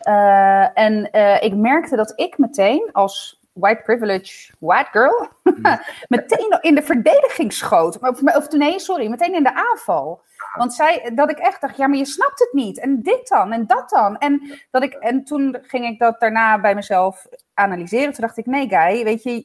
[0.00, 5.28] Eh, en ik merkte dat ik meteen als white privilege white girl
[6.08, 7.98] meteen in de verdediging schoot.
[7.98, 10.22] Of, of nee, sorry, meteen in de aanval.
[10.54, 12.78] Want zij, dat ik echt dacht, ja, maar je snapt het niet.
[12.78, 14.18] En dit dan, en dat dan.
[14.18, 18.12] En, dat ik, en toen ging ik dat daarna bij mezelf analyseren.
[18.12, 19.44] Toen dacht ik, nee, Guy, weet je,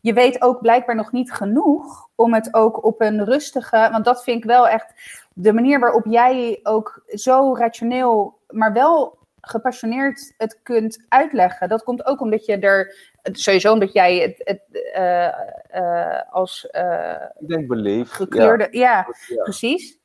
[0.00, 3.88] je weet ook blijkbaar nog niet genoeg om het ook op een rustige.
[3.92, 4.94] Want dat vind ik wel echt
[5.34, 11.68] de manier waarop jij ook zo rationeel, maar wel gepassioneerd het kunt uitleggen.
[11.68, 15.26] Dat komt ook omdat je er, sowieso omdat jij het, het eh,
[15.68, 18.12] eh, als eh, Ik denk beleefd.
[18.12, 19.42] gekleurde, ja, Ja.
[19.42, 19.98] precies.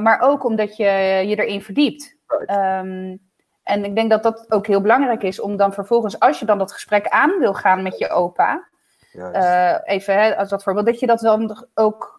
[0.00, 0.84] Maar ook omdat je
[1.26, 2.16] je erin verdiept.
[2.26, 2.48] Right.
[2.48, 3.16] Ehm,
[3.62, 6.58] en ik denk dat dat ook heel belangrijk is om dan vervolgens, als je dan
[6.58, 8.68] dat gesprek aan wil gaan met je opa,
[9.16, 12.16] Eh, even hè, als dat voorbeeld, dat je dat dan ook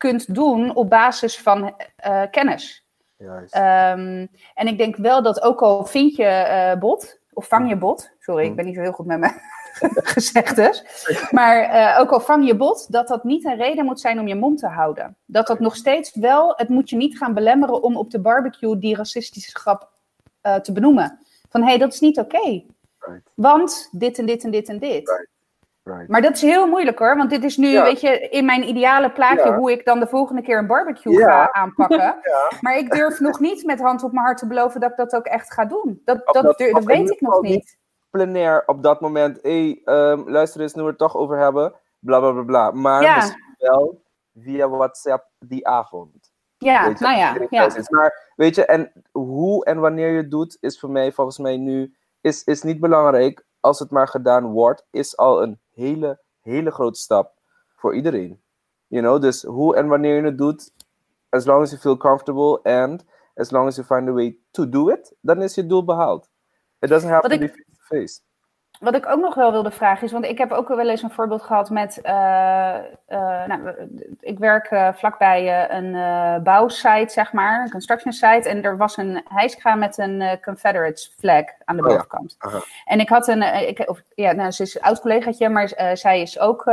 [0.00, 2.86] kunt doen op basis van eh, kennis.
[3.16, 3.54] Juist.
[3.54, 7.76] Ehm, en ik denk wel dat ook al vind je eh, bot, of vang je
[7.76, 9.40] bot, sorry, ik ben niet zo heel goed met mijn
[10.14, 10.84] gezegdes,
[11.30, 14.28] maar eh, ook al vang je bot, dat dat niet een reden moet zijn om
[14.28, 15.16] je mond te houden.
[15.24, 18.78] Dat dat nog steeds wel, het moet je niet gaan belemmeren om op de barbecue
[18.78, 19.88] die racistische grap
[20.62, 21.18] te benoemen.
[21.48, 22.62] Van hé, hey, dat is niet oké.
[22.98, 23.30] Right.
[23.34, 25.08] Want dit en dit en dit en dit.
[25.08, 25.28] Right.
[25.82, 26.08] Right.
[26.08, 27.82] Maar dat is heel moeilijk hoor, want dit is nu, Ja.
[27.82, 29.56] weet je, in mijn ideale plaatje Ja.
[29.56, 31.44] hoe ik dan de volgende keer een barbecue Ja.
[31.44, 32.16] ga aanpakken.
[32.60, 35.14] Maar ik durf nog niet met hand op mijn hart te beloven dat ik dat
[35.14, 36.02] ook echt ga doen.
[36.04, 37.78] Dat, dat, weet ik nog niet.
[38.10, 39.38] plenair op dat moment.
[39.42, 41.74] Hé, hey, ehm, luister eens, nu we het toch over hebben.
[41.98, 42.70] Bla bla bla bla.
[42.70, 44.02] Maar misschien wel
[44.38, 46.32] via WhatsApp die avond.
[46.58, 47.36] Ja, Weet je, nou ja.
[47.50, 47.68] ja.
[47.88, 51.56] Maar weet je, en hoe en wanneer je het doet, is voor mij volgens mij
[51.56, 53.44] nu is, is niet belangrijk.
[53.60, 57.32] Als het maar gedaan wordt, is al een hele, hele grote stap
[57.76, 58.40] voor iedereen.
[58.86, 60.72] You know, dus hoe en wanneer je het doet,
[61.28, 63.04] as long as you feel comfortable and
[63.34, 66.30] as long as you find a way to do it, dan is je doel behaald.
[66.78, 68.20] It doesn't have Wat to ik- be face-to-face.
[68.80, 71.10] Wat ik ook nog wel wilde vragen is, want ik heb ook wel eens een
[71.10, 73.70] voorbeeld gehad met, eh, eh, nou,
[74.20, 75.92] ik werk eh, vlakbij een
[76.42, 81.08] bouwsite, zeg maar, een construction site, en er was een hijskraan met een eh, Confederate
[81.18, 81.94] flag aan de Oh ja.
[81.94, 82.36] bovenkant.
[82.84, 86.20] En ik had een, ik, of, ja, nou, ze is een oud collegaatje, maar zij
[86.20, 86.64] is ook,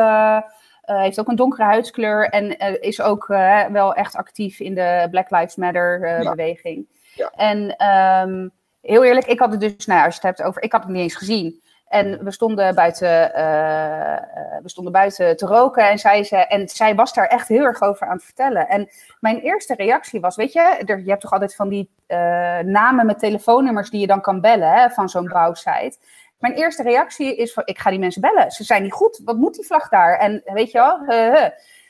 [0.81, 3.27] heeft ook een donkere huidskleur en is ook
[3.71, 6.29] wel echt actief in de Black Lives Matter Ja.
[6.29, 6.87] beweging.
[7.13, 7.31] Ja.
[7.35, 8.47] En ehm,
[8.81, 10.91] heel eerlijk, ik had het dus, nou, als je het hebt over, ik had het
[10.91, 11.61] niet eens gezien.
[11.89, 14.21] En we stonden buiten, eh, eh,
[14.61, 17.81] we stonden buiten te roken en zij, ze, en zij was daar echt heel erg
[17.81, 18.67] over aan het vertellen.
[18.67, 22.17] En mijn eerste reactie was, weet je, er, je hebt toch altijd van die eh,
[22.59, 25.97] namen met telefoonnummers die je dan kan bellen hè, van zo'n bouwsite.
[26.39, 28.51] Mijn eerste reactie is ik ga die mensen bellen.
[28.51, 29.21] Ze zijn niet goed.
[29.23, 30.17] Wat moet die vlag daar?
[30.17, 30.97] En weet je wel,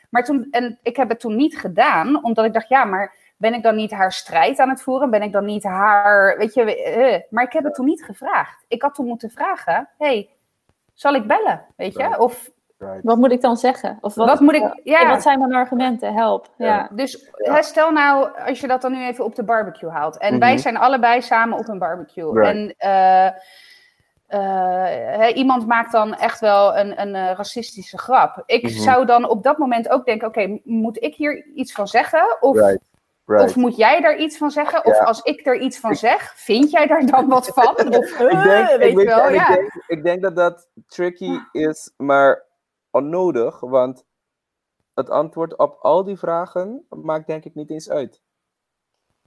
[0.10, 3.54] maar toen, en ik heb het toen niet gedaan, omdat ik dacht, ja, maar ben
[3.54, 5.10] ik dan niet haar strijd aan het voeren?
[5.10, 8.66] Ben ik dan niet haar, weet je, eh, maar ik heb het toen niet gevraagd.
[8.68, 10.30] Ik had toen moeten vragen, hey,
[10.94, 11.66] zal ik bellen?
[11.76, 12.04] Weet je?
[12.04, 12.18] Right.
[12.20, 13.00] Of Right.
[13.04, 13.98] Wat moet ik dan zeggen?
[14.02, 16.14] Of wat, wat, moet ik, en ja, wat zijn mijn argumenten?
[16.14, 16.48] Help.
[16.58, 16.66] Ja.
[16.68, 16.90] Ja.
[16.92, 17.62] dus Ja.
[17.62, 20.18] stel nou, als je dat dan nu even op de barbecue haalt.
[20.18, 20.62] En wij Mhm.
[20.62, 22.34] zijn allebei samen op een barbecue.
[22.40, 22.56] Right.
[22.56, 23.28] En eh,
[25.28, 28.44] eh, iemand maakt dan echt wel een, een racistische grap.
[28.46, 28.72] Ik Mhm.
[28.72, 32.38] zou dan op dat moment ook denken: oké, moet ik hier iets van zeggen?
[32.40, 32.80] Of, Right.
[33.28, 33.44] Right.
[33.50, 34.86] of moet jij daar iets van zeggen?
[34.86, 35.04] Of Ja.
[35.04, 37.76] als ik er iets van zeg, vind jij daar dan wat van?
[37.98, 39.50] Of, ik denk, ik, weet weet je wel, en ja.
[39.50, 42.46] ik, denk, ik denk dat dat tricky is, maar
[42.92, 44.06] onnodig, want
[44.94, 48.22] het antwoord op al die vragen maakt denk ik niet eens uit.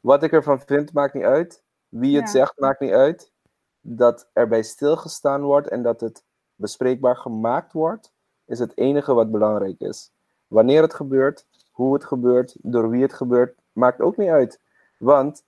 [0.01, 1.63] Wat ik ervan vind, maakt niet uit.
[1.89, 2.31] Wie het Ja.
[2.31, 3.33] zegt, maakt niet uit.
[3.81, 6.25] Dat erbij stilgestaan wordt en dat het
[6.55, 8.13] bespreekbaar gemaakt wordt,
[8.47, 10.13] is het enige wat belangrijk is.
[10.47, 14.61] Wanneer het gebeurt, hoe het gebeurt, door wie het gebeurt, maakt ook niet uit.
[14.99, 15.45] Want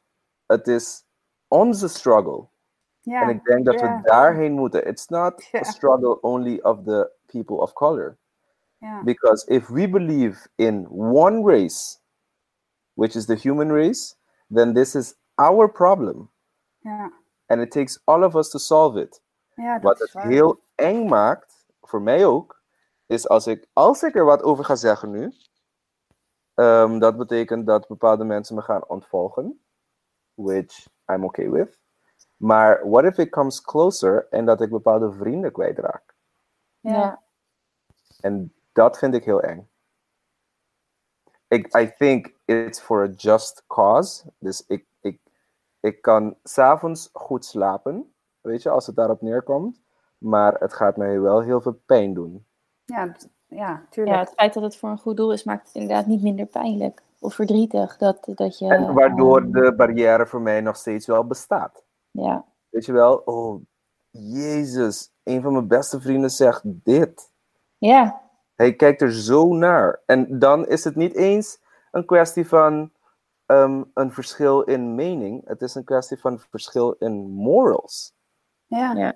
[0.47, 1.05] het is
[1.49, 2.47] onze struggle.
[3.05, 4.87] En ik denk dat we daarheen moeten.
[4.87, 8.17] It's not a struggle only of the people of color.
[9.05, 11.99] Because if we believe in one race,
[12.95, 14.17] which is the human race,
[14.55, 16.31] then this is our problem.
[17.47, 19.21] And it takes all of us to solve it.
[19.81, 22.61] Wat het heel eng maakt, voor mij ook,
[23.07, 25.33] is als ik, als ik er wat over ga zeggen nu,
[26.55, 29.61] ehm, dat betekent dat bepaalde mensen me gaan ontvolgen,
[30.35, 31.81] which I'm okay with.
[32.37, 36.15] Maar what if it comes closer en dat ik bepaalde vrienden kwijtraak?
[36.81, 37.23] Ja.
[38.21, 39.69] En dat vind ik heel eng.
[41.49, 44.25] Ik, I think it's for a just cause.
[44.39, 45.21] Dus ik, ik,
[45.81, 49.81] ik kan s'avonds goed slapen, weet je, als het daarop neerkomt.
[50.19, 52.47] Maar het gaat mij wel heel veel pijn doen.
[52.85, 53.17] Ja,
[53.55, 54.17] ja, tuurlijk.
[54.17, 56.47] Ja, het feit dat het voor een goed doel is, maakt het inderdaad niet minder
[56.47, 57.97] pijnlijk of verdrietig.
[57.97, 61.85] Dat, dat je, En waardoor ehm, de barrière voor mij nog steeds wel bestaat.
[62.11, 63.63] ja, Weet je wel, oh,
[64.11, 67.31] Jezus, een van mijn beste vrienden zegt dit.
[67.79, 68.21] ja,
[68.55, 70.01] Hij kijkt er zo naar.
[70.07, 72.91] En dan is het niet eens een kwestie van
[73.47, 75.43] ehm, een verschil in mening.
[75.49, 78.13] Het is een kwestie van verschil in morals.
[78.67, 78.93] ja.
[78.93, 79.15] ja.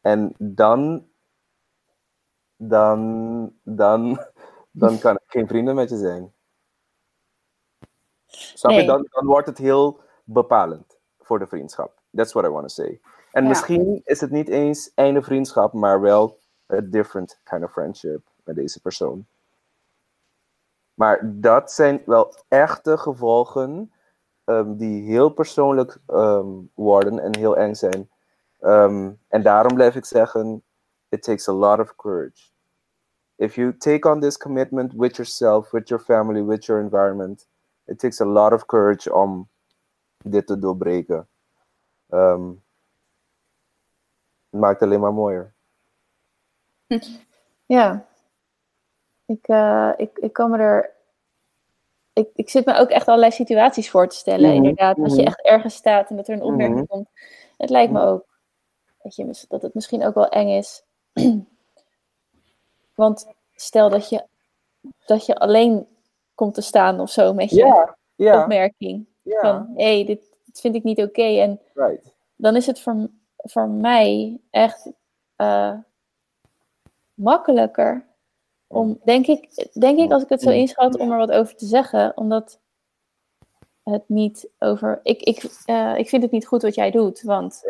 [0.00, 1.06] En dan,
[2.56, 4.20] dan, dan,
[4.70, 6.32] dan kan ik geen vrienden met je zijn.
[8.26, 8.76] Snap je?
[8.76, 8.86] Nee.
[8.86, 12.00] Dan, dan wordt het heel bepalend voor de vriendschap.
[12.14, 13.00] That's what I want to say.
[13.32, 13.48] En Ja.
[13.48, 16.38] misschien is het niet eens einde vriendschap, maar wel
[16.72, 19.26] a different kind of friendship met deze persoon.
[20.94, 23.92] Maar dat zijn wel echte gevolgen
[24.44, 28.10] ehm, die heel persoonlijk ehm, worden en heel eng zijn.
[28.60, 30.62] Ehm, en daarom blijf ik zeggen,
[31.08, 32.52] it takes a lot of courage.
[33.38, 37.46] If you take on this commitment with yourself, with your family, with your environment,
[37.86, 39.48] it takes a lot of courage om
[40.24, 41.28] dit te doorbreken.
[42.08, 42.48] Ehm,
[44.50, 45.52] het maakt het alleen maar mooier.
[47.66, 48.06] Ja.
[49.26, 50.94] Ik, uh, ik, ik kan me er.
[52.12, 54.96] Ik, ik zit me ook echt allerlei situaties voor te stellen, Mhm, inderdaad.
[54.96, 55.26] Dat je mhm.
[55.26, 56.86] echt ergens staat en dat er een opmerking Mhm.
[56.86, 57.08] komt.
[57.56, 58.38] Het lijkt me ook
[59.02, 60.85] dat, je, dat het misschien ook wel eng is.
[62.94, 64.24] Want stel dat je,
[65.06, 65.86] dat je alleen
[66.34, 69.06] komt te staan of zo met je opmerking.
[69.24, 71.22] Van hé, hey, dit, dit vind ik niet oké.
[71.22, 72.14] En right.
[72.36, 74.90] dan is het voor, voor mij echt
[75.36, 75.72] eh,
[77.14, 78.04] makkelijker
[78.66, 81.66] om, denk ik, denk ik, als ik het zo inschat, om er wat over te
[81.66, 82.16] zeggen.
[82.16, 82.58] Omdat
[83.82, 85.00] het niet over.
[85.02, 87.62] Ik, ik, eh, ik vind het niet goed wat jij doet, want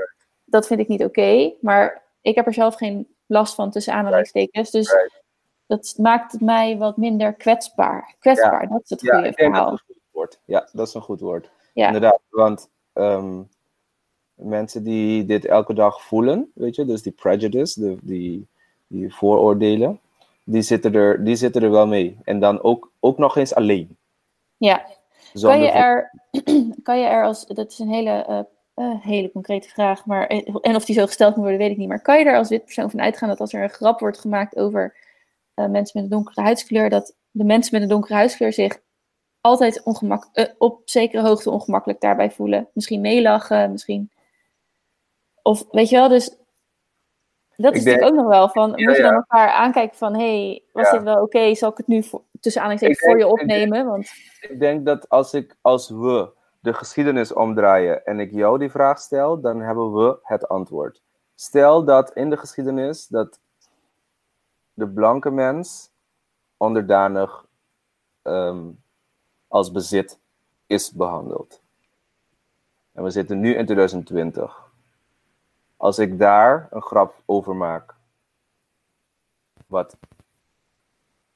[0.44, 1.52] dat vind ik niet oké.
[1.60, 4.70] maar ik heb er zelf geen last van tussen aanhalingstekens.
[4.70, 5.22] Dus Right.
[5.66, 8.14] dat maakt mij wat minder kwetsbaar.
[8.18, 9.72] Kwetsbaar, dat is het Ja, goede ik denk dat verhaal.
[9.72, 10.40] het een goed woord.
[10.44, 11.50] Ja, dat is een goed woord.
[11.74, 11.86] Ja.
[11.86, 13.42] Inderdaad, want ehm,
[14.34, 18.46] mensen die dit elke dag voelen, weet je, dus die prejudice, de, die,
[18.86, 20.00] die vooroordelen,
[20.44, 22.18] die zitten, er, die zitten er wel mee.
[22.24, 23.96] En dan ook, ook nog eens alleen.
[24.56, 24.86] Ja.
[25.40, 26.10] Kan je, er,
[26.82, 28.40] kan je er als, dat is een hele, eh,
[28.76, 31.76] eh, hele concrete vraag, maar, eh, en of die zo gesteld moet worden, weet ik
[31.76, 31.88] niet.
[31.88, 34.18] Maar kan je er als wit persoon van uitgaan dat als er een grap wordt
[34.18, 34.96] gemaakt over
[35.54, 38.80] eh, mensen met een donkere huidskleur, dat de mensen met een donkere huidskleur zich
[39.40, 42.68] altijd ongemak, op zekere hoogte ongemakkelijk daarbij voelen?
[42.72, 44.10] Misschien meelachen, misschien.
[45.42, 46.28] Of weet je wel, dus
[47.56, 49.16] dat is denk- natuurlijk ook nog wel van, Ja, moet je dan ja.
[49.16, 50.92] elkaar aankijken van, hey, was Ja.
[50.92, 51.54] dit wel oké?
[51.54, 53.86] Zal ik het nu voor, tussen aanhalingstekens voor je denk- ik denk- opnemen?
[53.90, 54.10] Want
[54.40, 56.34] Ik denk dat als, ik, als we
[56.66, 61.02] de geschiedenis omdraaien en ik jou die vraag stel, dan hebben we het antwoord.
[61.34, 63.40] Stel dat in de geschiedenis dat
[64.74, 65.90] de blanke mens
[66.56, 67.46] onderdanig
[68.22, 68.70] ehm,
[69.48, 70.18] als bezit
[70.66, 71.62] is behandeld.
[72.92, 74.70] En we zitten nu in 2020.
[75.76, 77.94] Als ik daar een grap over maak,
[79.66, 79.96] wat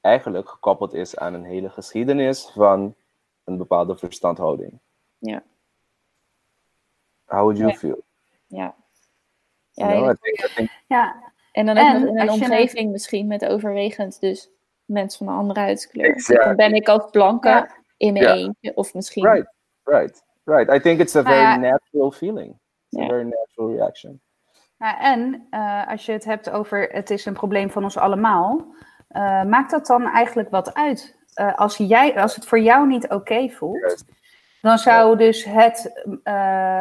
[0.01, 2.95] eigenlijk gekoppeld is aan een hele geschiedenis van
[3.43, 4.79] een bepaalde verstandhouding.
[5.21, 5.43] Ja.
[7.25, 7.75] How would you Ja.
[7.77, 8.03] feel?
[8.47, 8.75] ja.
[9.73, 10.11] You Ja, know, ja.
[10.11, 13.27] I think, I think, Ja, En dan ook En nog in een je omgeving misschien
[13.27, 14.49] met overwegend dus
[14.85, 16.05] mensen van een andere huidskleur.
[16.05, 16.45] Exactly.
[16.47, 17.69] Dan ben ik als blanke Ja.
[17.97, 18.33] in mijn Ja.
[18.33, 18.75] eentje.
[18.75, 19.25] Of misschien...
[19.25, 19.53] right,
[19.83, 20.73] right, right.
[20.75, 21.55] I think it's a Nou very ja.
[21.55, 22.49] natural feeling.
[22.49, 23.03] It's Ja.
[23.03, 24.21] a very natural reaction.
[24.77, 28.75] Ja, en eh, als je het hebt over het is een probleem van ons allemaal,
[29.07, 31.19] eh, maakt dat dan eigenlijk wat uit?
[31.33, 34.03] Eh, als, jij, als het voor jou niet oké voelt.
[34.61, 36.33] Dan zou dus het, eh,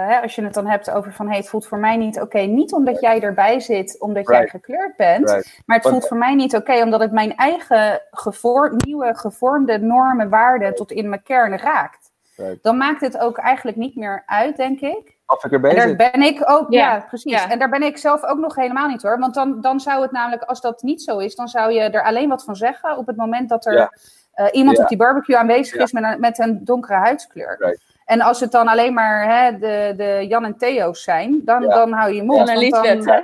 [0.07, 2.39] hè, als je het dan hebt over van hey, het voelt voor mij niet oké,
[2.39, 5.61] niet omdat jij erbij zit, omdat jij gekleurd bent, Right.
[5.66, 10.28] maar het voelt voor mij niet oké omdat het mijn eigen gevoor, nieuwe gevormde normen,
[10.28, 12.09] waarden tot in mijn kern raakt.
[12.37, 12.62] Right.
[12.62, 15.18] Dan maakt het ook eigenlijk niet meer uit, denk ik.
[15.26, 15.97] Of ik erbij En daar zit.
[15.97, 17.33] ben ik ook, ja, Ja, precies.
[17.33, 17.51] ja.
[17.51, 19.18] En daar ben ik zelf ook nog helemaal niet hoor.
[19.18, 22.03] Want dan, dan zou het namelijk, als dat niet zo is, dan zou je er
[22.03, 23.93] alleen wat van zeggen op het moment dat er Ja.
[24.41, 24.82] Eh, iemand Ja.
[24.82, 25.82] op die barbecue aanwezig Ja.
[25.82, 27.57] is met een, met een donkere huidskleur.
[27.59, 27.82] Right.
[28.05, 31.68] En als het dan alleen maar hè, de, de Jan en Theo's zijn, dan, Ja.
[31.74, 32.38] dan hou je je mond.
[32.49, 33.20] Jan en want dan- Lisbeth, hè?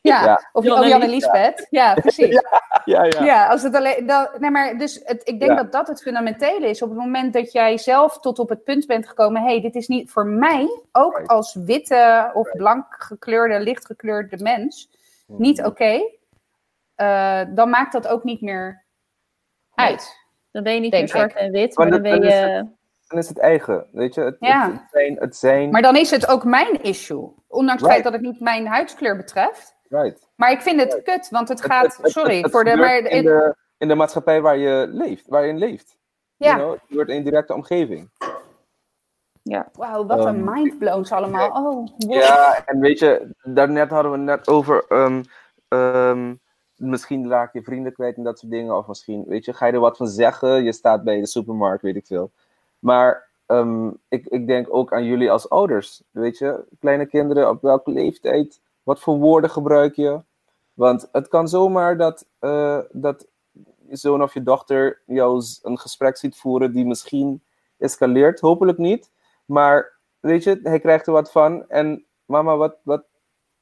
[0.00, 0.48] Ja, Ja.
[0.52, 1.24] of Jan Jan, en Jan en Lies.
[1.24, 1.66] Lisbeth.
[1.80, 2.40] Ja, precies.
[2.84, 3.24] Ja, ja.
[3.24, 4.06] Ja, als het alleen.
[4.06, 5.56] Dan, nee, maar dus het, ik denk Ja.
[5.56, 6.82] dat dat het fundamentele is.
[6.82, 9.74] Op het moment dat jij zelf tot op het punt bent gekomen: hé, hey, dit
[9.74, 11.30] is niet voor mij, ook Right.
[11.30, 14.88] als witte of blank gekleurde, licht gekleurde mens,
[15.26, 15.66] niet Mhm.
[15.66, 16.00] oké.
[16.94, 18.84] eh, dan maakt dat ook niet meer
[19.74, 20.20] uit.
[20.52, 21.36] Dan ben je niet Denk meer zwart ik.
[21.36, 22.66] en wit, Maar maar dan ben je...
[23.08, 24.20] Dan is het eigen, weet je.
[24.20, 24.70] Het, Ja.
[24.70, 27.34] het, zijn, het zijn Maar dan is het ook mijn issue.
[27.48, 29.76] Ondanks het feit dat het niet mijn huidskleur betreft.
[29.88, 30.28] right.
[30.36, 31.84] Maar ik vind het kut, want het gaat.
[31.84, 32.76] het- het- sorry het voor de.
[32.76, 35.96] Maar, in, de, in de maatschappij waar je leeft, waar je in leeft.
[36.36, 38.10] ja, You know, het gebeurt in directe omgeving.
[39.72, 41.48] wauw, wat een Ehm, mindblowns allemaal.
[41.50, 42.12] Oh, wow.
[42.12, 44.84] Ja, en weet je, daarnet hadden we het net over.
[44.88, 45.22] ehm,
[45.68, 46.34] ehm,
[46.82, 48.76] misschien raak je vrienden kwijt en dat soort dingen.
[48.76, 50.64] Of misschien, weet je, ga je er wat van zeggen.
[50.64, 52.30] Je staat bij de supermarkt, weet ik veel.
[52.78, 56.02] Maar ehm, ik, ik denk ook aan jullie als ouders.
[56.10, 58.60] Weet je, kleine kinderen, op welke leeftijd?
[58.82, 60.20] Wat voor woorden gebruik je?
[60.74, 63.26] Want het kan zomaar dat, eh, dat
[63.88, 67.42] je zoon of je dochter jou een gesprek ziet voeren die misschien
[67.78, 68.40] escaleert.
[68.40, 69.10] Hopelijk niet.
[69.44, 71.68] Maar weet je, hij krijgt er wat van.
[71.68, 73.04] En mama, wat, wat,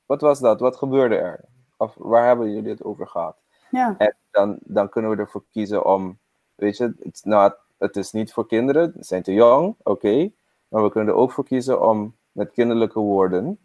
[0.07, 0.61] wat was dat?
[0.61, 1.50] Wat gebeurde er?
[1.81, 3.37] Of waar hebben jullie het over gehad?
[3.71, 3.95] ja.
[3.99, 6.19] En dan, dan kunnen we ervoor kiezen om,
[6.55, 10.31] weet je, it's not, het is niet voor kinderen, ze zijn te jong, oké.
[10.69, 13.59] maar we kunnen er ook voor kiezen om met kinderlijke woorden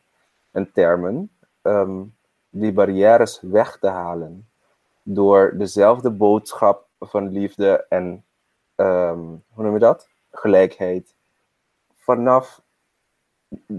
[0.52, 2.04] en termen ehm,
[2.50, 4.50] die barrières weg te halen.
[5.04, 8.26] Door dezelfde boodschap van liefde en,
[8.76, 10.10] ehm, hoe noem je dat?
[10.32, 11.16] Gelijkheid.
[11.96, 12.64] Vanaf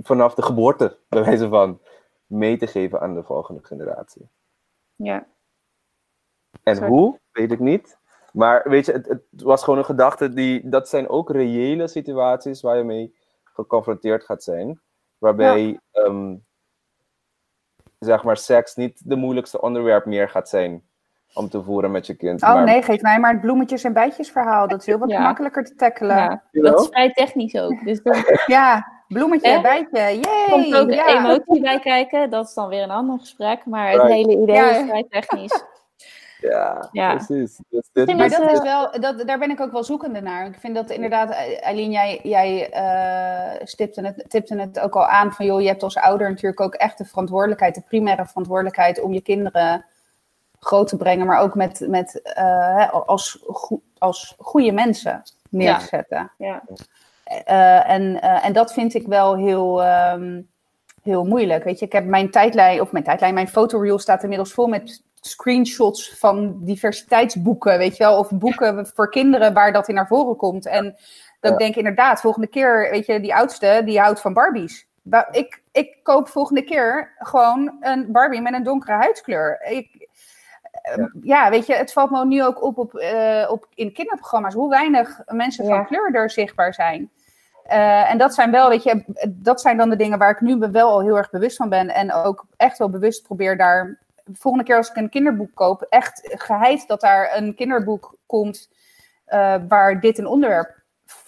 [0.03, 1.81] vanaf de geboorte, bij wijze van,
[2.27, 4.29] mee te geven aan de volgende generatie.
[4.97, 5.27] Ja.
[6.63, 7.99] En hoe, weet ik niet.
[8.33, 12.61] Maar weet je, het, het was gewoon een gedachte die, dat zijn ook reële situaties
[12.61, 14.81] waar je mee geconfronteerd gaat zijn.
[15.19, 16.37] Waarbij, ehm,
[17.99, 20.89] zeg maar, seks niet de moeilijkste onderwerp meer gaat zijn
[21.35, 22.43] om te voeren met je kind.
[22.43, 24.69] Oh maar, nee, geef mij maar het bloemetjes en bijtjes verhaal.
[24.69, 25.23] Dat is heel wat Ja.
[25.23, 26.17] makkelijker te tackelen.
[26.17, 26.63] Ja, ja.
[26.63, 27.85] Dat is vrij technisch ook.
[27.85, 28.25] Dus dan
[29.09, 30.47] bloemetje, bijtje, yay!
[30.51, 31.19] komt ook de ja.
[31.19, 32.31] emotie bij kijken.
[32.31, 33.67] Dat is dan weer een ander gesprek.
[33.67, 34.71] Maar het hele idee Ja.
[34.71, 35.65] is vrij technisch.
[36.41, 37.15] Ja, Ja.
[37.15, 37.61] precies.
[37.69, 40.47] Dus dit, Maar dat eh, is wel, dat, daar ben ik ook wel zoekende naar.
[40.47, 41.31] Ik vind dat inderdaad,
[41.61, 45.83] Eileen, jij, jij eh, stipte, het, tipte het ook al aan van, joh, je hebt
[45.83, 49.85] als ouder natuurlijk ook echt de verantwoordelijkheid, de primaire verantwoordelijkheid om je kinderen
[50.59, 53.45] groot te brengen, maar ook met, met eh, hè, als,
[53.99, 56.33] als goede mensen neer te zetten.
[56.39, 56.63] Ja.
[57.27, 60.41] Eh, en, eh, en dat vind ik wel heel, ehm,
[61.03, 61.65] heel moeilijk.
[61.65, 65.03] Weet je, ik heb mijn tijdlijn, of mijn tijdlijn, mijn fotoreel staat inmiddels vol met
[65.21, 70.37] screenshots van diversiteitsboeken, weet je wel, of boeken voor kinderen waar dat in naar voren
[70.37, 70.67] komt.
[70.67, 70.95] En dat
[71.41, 71.51] Ja.
[71.51, 74.87] ik denk inderdaad, volgende keer, weet je, die oudste, die houdt van Barbies.
[75.03, 79.63] Ba- Ik, ik koop volgende keer gewoon een Barbie met een donkere huidskleur.
[79.69, 80.06] Ik,
[80.95, 81.51] eh, ja.
[81.51, 85.21] weet je, het valt me nu ook op, op, eh, op in kinderprogramma's hoe weinig
[85.27, 87.11] mensen van kleur er zichtbaar zijn.
[87.67, 90.57] Eh, en dat zijn wel, weet je, dat zijn dan de dingen waar ik nu
[90.59, 91.89] wel al heel erg bewust van ben.
[91.89, 93.99] En ook echt wel bewust probeer daar,
[94.33, 98.71] volgende keer als ik een kinderboek koop, echt geheid dat daar een kinderboek komt
[99.25, 100.83] eh, waar dit een onderwerp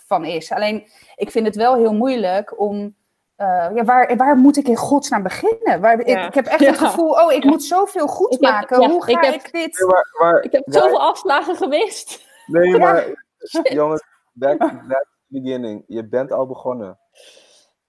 [0.07, 0.53] van is.
[0.53, 0.87] Alleen,
[1.17, 2.97] ik vind het wel heel moeilijk om.
[3.39, 5.81] Eh, ja, waar, waar moet ik in godsnaam beginnen?
[5.81, 6.21] Waar, Ja.
[6.23, 6.67] ik, ik heb echt Ja.
[6.67, 8.81] het gevoel, oh, ik moet zoveel goed Ik heb- maken.
[8.81, 9.79] ja, Hoe ga ik dit?
[9.79, 12.27] Nee, maar, maar, Ik heb zoveel afslagen gemist.
[12.47, 12.79] Nee, Ja.
[12.79, 13.27] maar
[13.79, 15.85] jongens, back, back to the beginning.
[15.87, 16.99] Je bent al begonnen.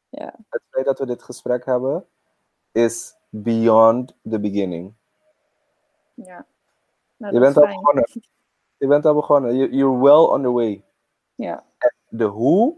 [0.10, 0.34] Ja.
[0.50, 2.06] Het feit dat we dit gesprek hebben,
[2.72, 4.94] is beyond the beginning.
[6.14, 6.46] Ja.
[7.18, 7.76] Nou, Je bent al fijn.
[7.80, 8.10] begonnen.
[8.78, 9.56] Je bent al begonnen.
[9.56, 10.84] You- You're well on the way.
[11.36, 11.64] Ja.
[12.10, 12.76] De hoe,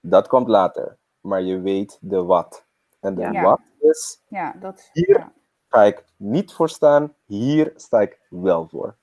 [0.00, 0.96] dat komt later.
[1.20, 2.64] Maar je weet de wat.
[3.00, 3.42] En de Ja.
[3.42, 4.90] wat is, Ja, dat.
[4.92, 5.18] Hier.
[5.18, 5.32] ja.
[5.68, 7.14] ga ik niet voor staan.
[7.26, 8.94] Hier sta ik wel voor.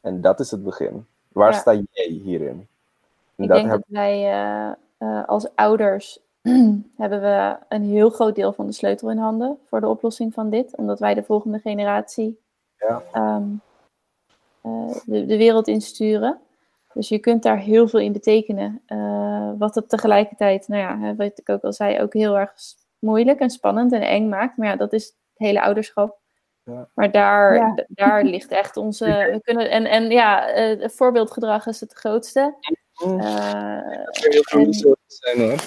[0.00, 1.06] En dat is het begin.
[1.32, 1.58] Waar Ja.
[1.58, 2.68] sta jij hierin?
[3.36, 6.18] En Ik dat denk heb dat wij eh, eh, als ouders
[7.02, 10.50] hebben we een heel groot deel van de sleutel in handen voor de oplossing van
[10.50, 10.76] dit.
[10.76, 12.38] Omdat wij de volgende generatie
[12.78, 13.02] Ja.
[13.12, 13.44] ehm,
[14.60, 16.38] eh, de, de wereld insturen.
[16.94, 18.82] Dus je kunt daar heel veel in betekenen.
[18.86, 22.52] eh, wat het tegelijkertijd, nou ja, wat ik ook al zei, ook heel erg
[22.98, 24.56] moeilijk en spannend en eng maakt.
[24.56, 26.18] Maar ja, dat is het hele ouderschap.
[26.64, 26.88] Ja.
[26.94, 27.84] Maar daar, Ja.
[27.88, 29.04] daar ligt echt onze.
[29.04, 32.54] We kunnen, en, en ja, eh, het voorbeeldgedrag is het grootste.
[32.94, 33.78] Eh,
[34.10, 35.60] heel veel zijn hoor.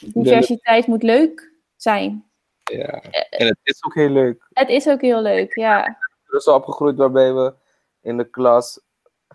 [0.00, 2.30] diversiteit moet leuk zijn.
[2.72, 3.02] Ja.
[3.30, 4.46] En het is ook heel leuk.
[4.52, 5.86] Het is ook heel leuk, ja.
[6.26, 7.54] Er is opgegroeid waarbij we
[8.00, 8.80] in de klas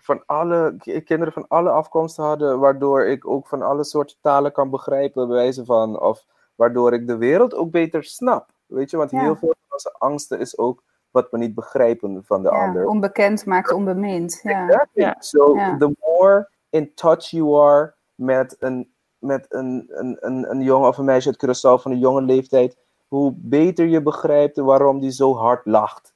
[0.00, 4.52] van alle ki- kinderen van alle afkomsten hadden, waardoor ik ook van alle soorten talen
[4.52, 6.24] kan begrijpen, bij wijze van, of
[6.54, 8.50] waardoor ik de wereld ook beter snap.
[8.66, 9.20] Weet je, want Ja.
[9.20, 12.86] heel veel van onze angsten is ook wat we niet begrijpen van de Ja, ander.
[12.86, 14.40] onbekend maakt onbemind.
[14.42, 14.66] Ja.
[14.68, 15.02] Exactly.
[15.02, 15.16] Ja.
[15.18, 15.76] So Ja.
[15.76, 20.98] the more in touch you are met een, met een, een, een, een jongen of
[20.98, 22.76] een meisje uit Curaçao van een jonge leeftijd,
[23.08, 26.12] hoe beter je begrijpt waarom die zo hard lacht.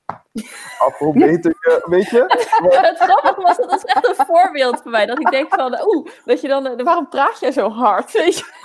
[0.86, 2.24] Of hoe beter je, weet je?
[2.90, 5.06] Het grappige was, dat is echt een voorbeeld voor mij.
[5.06, 8.12] Dat ik denk van, oeh, dat je dan, eh, waarom praat je zo hard?
[8.22, 8.60] Weet je?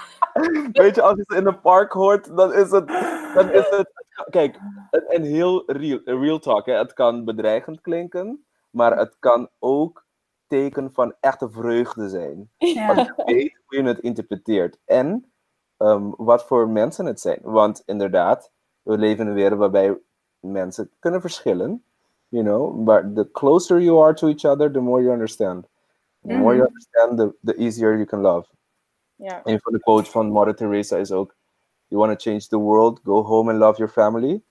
[0.72, 2.88] Weet je, als je het in een park hoort, dan is het,
[3.34, 3.90] dan is het
[4.30, 4.60] kijk,
[4.92, 6.74] een, een heel real, real talk, hè.
[6.74, 10.06] het kan bedreigend klinken, maar het kan ook
[10.48, 12.50] teken van echte vreugde zijn.
[12.58, 12.88] Ja.
[12.88, 14.78] Als je weet hoe je het interpreteert.
[14.86, 15.32] En
[15.78, 17.40] ehm, wat voor mensen het zijn.
[17.42, 19.98] Want inderdaad, we leven in een wereld waarbij
[20.52, 21.84] mensen kunnen verschillen.
[22.30, 25.68] You know, but the closer you are to each other, the more you understand.
[26.24, 28.48] The more you understand, the, the easier you can love.
[29.16, 29.42] Ja.
[29.44, 31.36] Een van de quotes van Mother Teresa is ook:
[31.88, 34.44] You want to change the world, go home and love your family.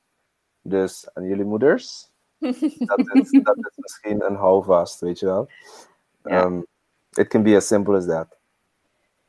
[0.63, 2.11] Dus aan jullie moeders,
[2.91, 5.49] dat is, dat is misschien een houvast, weet je wel.
[6.23, 6.67] Um,
[7.11, 8.39] it can be as simple as that.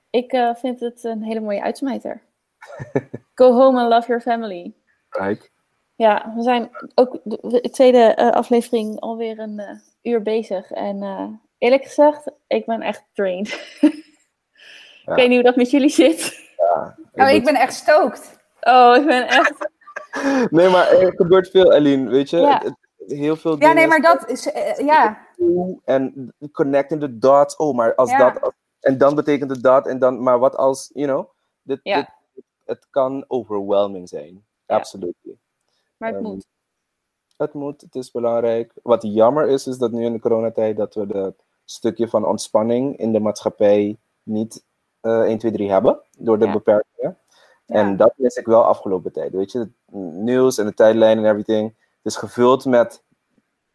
[0.10, 2.22] Ik eh, vind het een hele mooie uitsmijter.
[3.36, 4.74] Go home and love your family.
[5.10, 5.52] Right?
[5.98, 10.72] Ja, we zijn ook de, de tweede eh, aflevering alweer een eh, uur bezig.
[10.72, 11.28] En eh,
[11.58, 13.78] eerlijk gezegd, ik ben echt drained.
[13.82, 13.90] Ja.
[15.06, 16.40] Ik weet niet hoe dat met jullie zit.
[17.14, 18.40] Oh, ik ben echt stoked.
[18.62, 19.70] Oh, ik ben echt...
[20.50, 22.38] Nee, maar er gebeurt veel, Aline, weet je?
[22.38, 22.62] Ja.
[23.08, 23.76] Heel veel Ja, dingen.
[23.76, 24.44] nee, maar dat is.
[24.78, 25.28] ja.
[25.86, 27.56] En connecting the dots.
[27.56, 28.32] Oh, maar als Ja.
[28.32, 28.54] dat...
[28.80, 29.88] En dan betekent het dat.
[29.88, 30.24] En dan...
[30.24, 31.30] Maar wat als, you know...
[31.62, 31.96] Dit, Ja.
[31.96, 34.46] dit- het kan overwhelming zijn.
[34.66, 34.76] Ja.
[34.76, 35.16] Absoluut.
[35.98, 36.46] Maar het Ehm, moet.
[37.38, 38.74] Het moet, het is belangrijk.
[38.84, 41.34] Wat jammer is, is dat nu in de coronatijd dat we dat
[41.66, 44.66] stukje van ontspanning in de maatschappij niet
[45.02, 46.52] eh 1, 2, 3 hebben door de Ja.
[46.54, 47.18] beperkingen.
[47.66, 47.76] Ja.
[47.76, 49.32] En dat mis ik wel afgelopen tijd.
[49.32, 49.70] Weet je, het
[50.14, 51.68] nieuws en de tijdlijn en everything.
[51.78, 53.04] Het is gevuld met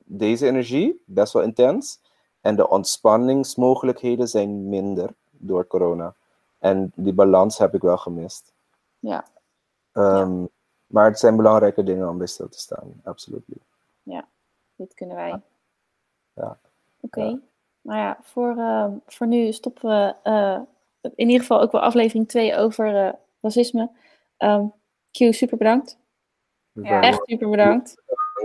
[0.05, 2.01] deze energie, best wel intens.
[2.41, 6.15] En de ontspanningsmogelijkheden zijn minder door corona.
[6.59, 8.53] En die balans heb ik wel gemist.
[8.99, 9.25] Ja.
[9.93, 10.45] Ehm,
[10.93, 13.45] Maar het zijn belangrijke dingen om bij stil te staan, absoluut.
[14.83, 15.41] Dit kunnen wij.
[16.35, 16.59] Ja.
[17.01, 17.23] Oké.
[17.23, 17.39] Ja.
[17.81, 20.61] Nou ja, voor, eh, voor nu stoppen we eh,
[21.03, 23.91] in ieder geval ook wel aflevering 2 over eh, racisme.
[24.37, 24.67] Ehm
[25.11, 25.99] Q, super bedankt.
[26.73, 27.01] Ja.
[27.01, 28.03] Echt super bedankt.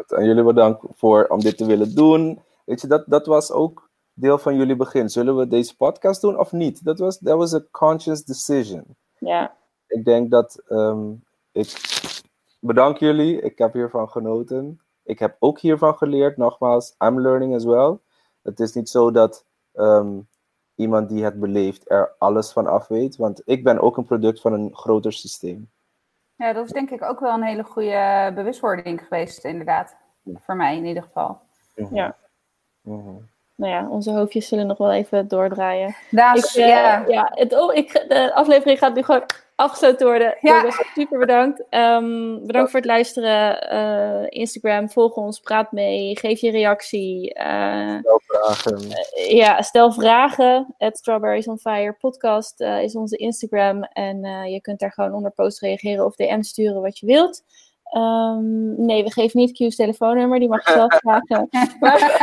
[0.07, 2.41] En jullie bedankt voor om dit te willen doen.
[2.65, 5.09] Weet je, dat, dat was ook deel van jullie begin.
[5.09, 6.83] Zullen we deze podcast doen of niet?
[6.83, 8.83] Dat was that was a conscious decision.
[9.17, 9.55] Ja,
[9.87, 11.11] Ik denk dat ehm,
[11.51, 11.67] ik
[12.59, 13.41] bedank jullie.
[13.41, 14.81] Ik heb hiervan genoten.
[15.03, 16.37] Ik heb ook hiervan geleerd.
[16.37, 17.97] Nogmaals, I'm learning as well.
[18.41, 20.19] Het is niet zo dat ehm,
[20.75, 23.15] iemand die het beleeft er alles van af weet.
[23.15, 25.69] Want ik ben ook een product van een groter systeem.
[26.35, 29.95] Ja, dat is denk ik ook wel een hele goede bewustwording geweest, inderdaad.
[30.35, 31.39] Voor mij in ieder geval.
[31.91, 32.15] Ja.
[32.81, 33.15] Mhm.
[33.55, 35.95] nou ja, onze hoofdjes zullen nog wel even doordraaien.
[36.11, 36.15] Ik,
[36.55, 37.03] eh, ja.
[37.07, 39.23] ja, het, oh, ik, de aflevering gaat nu gewoon
[39.57, 40.37] afgesloten worden.
[40.41, 40.71] Ja.
[40.95, 41.63] Super bedankt.
[41.69, 43.69] Ehm, bedankt voor het luisteren.
[43.69, 47.33] Eh, Instagram, volg ons, praat mee, geef je reactie.
[47.33, 48.79] Eh, Stel vragen.
[49.29, 50.75] ja, stel vragen.
[50.77, 53.83] At Strawberries on Fire podcast eh, is onze Instagram.
[53.83, 57.43] En eh, je kunt daar gewoon onder post reageren of DM sturen wat je wilt.
[57.89, 61.47] Ehm, nee, we geven niet Q's telefoonnummer, die mag je zelf vragen.
[61.79, 61.99] Maar,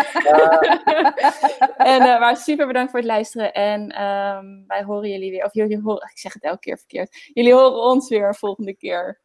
[1.92, 3.52] en, eh, maar super bedankt voor het luisteren.
[3.52, 5.44] En ehm, wij horen jullie weer.
[5.44, 7.30] Of jullie horen, ik zeg het elke keer verkeerd.
[7.32, 9.20] Jullie horen ons weer volgende keer.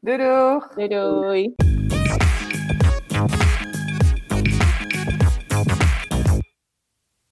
[0.00, 0.74] Doei doeg!
[0.74, 1.71] Doei doei.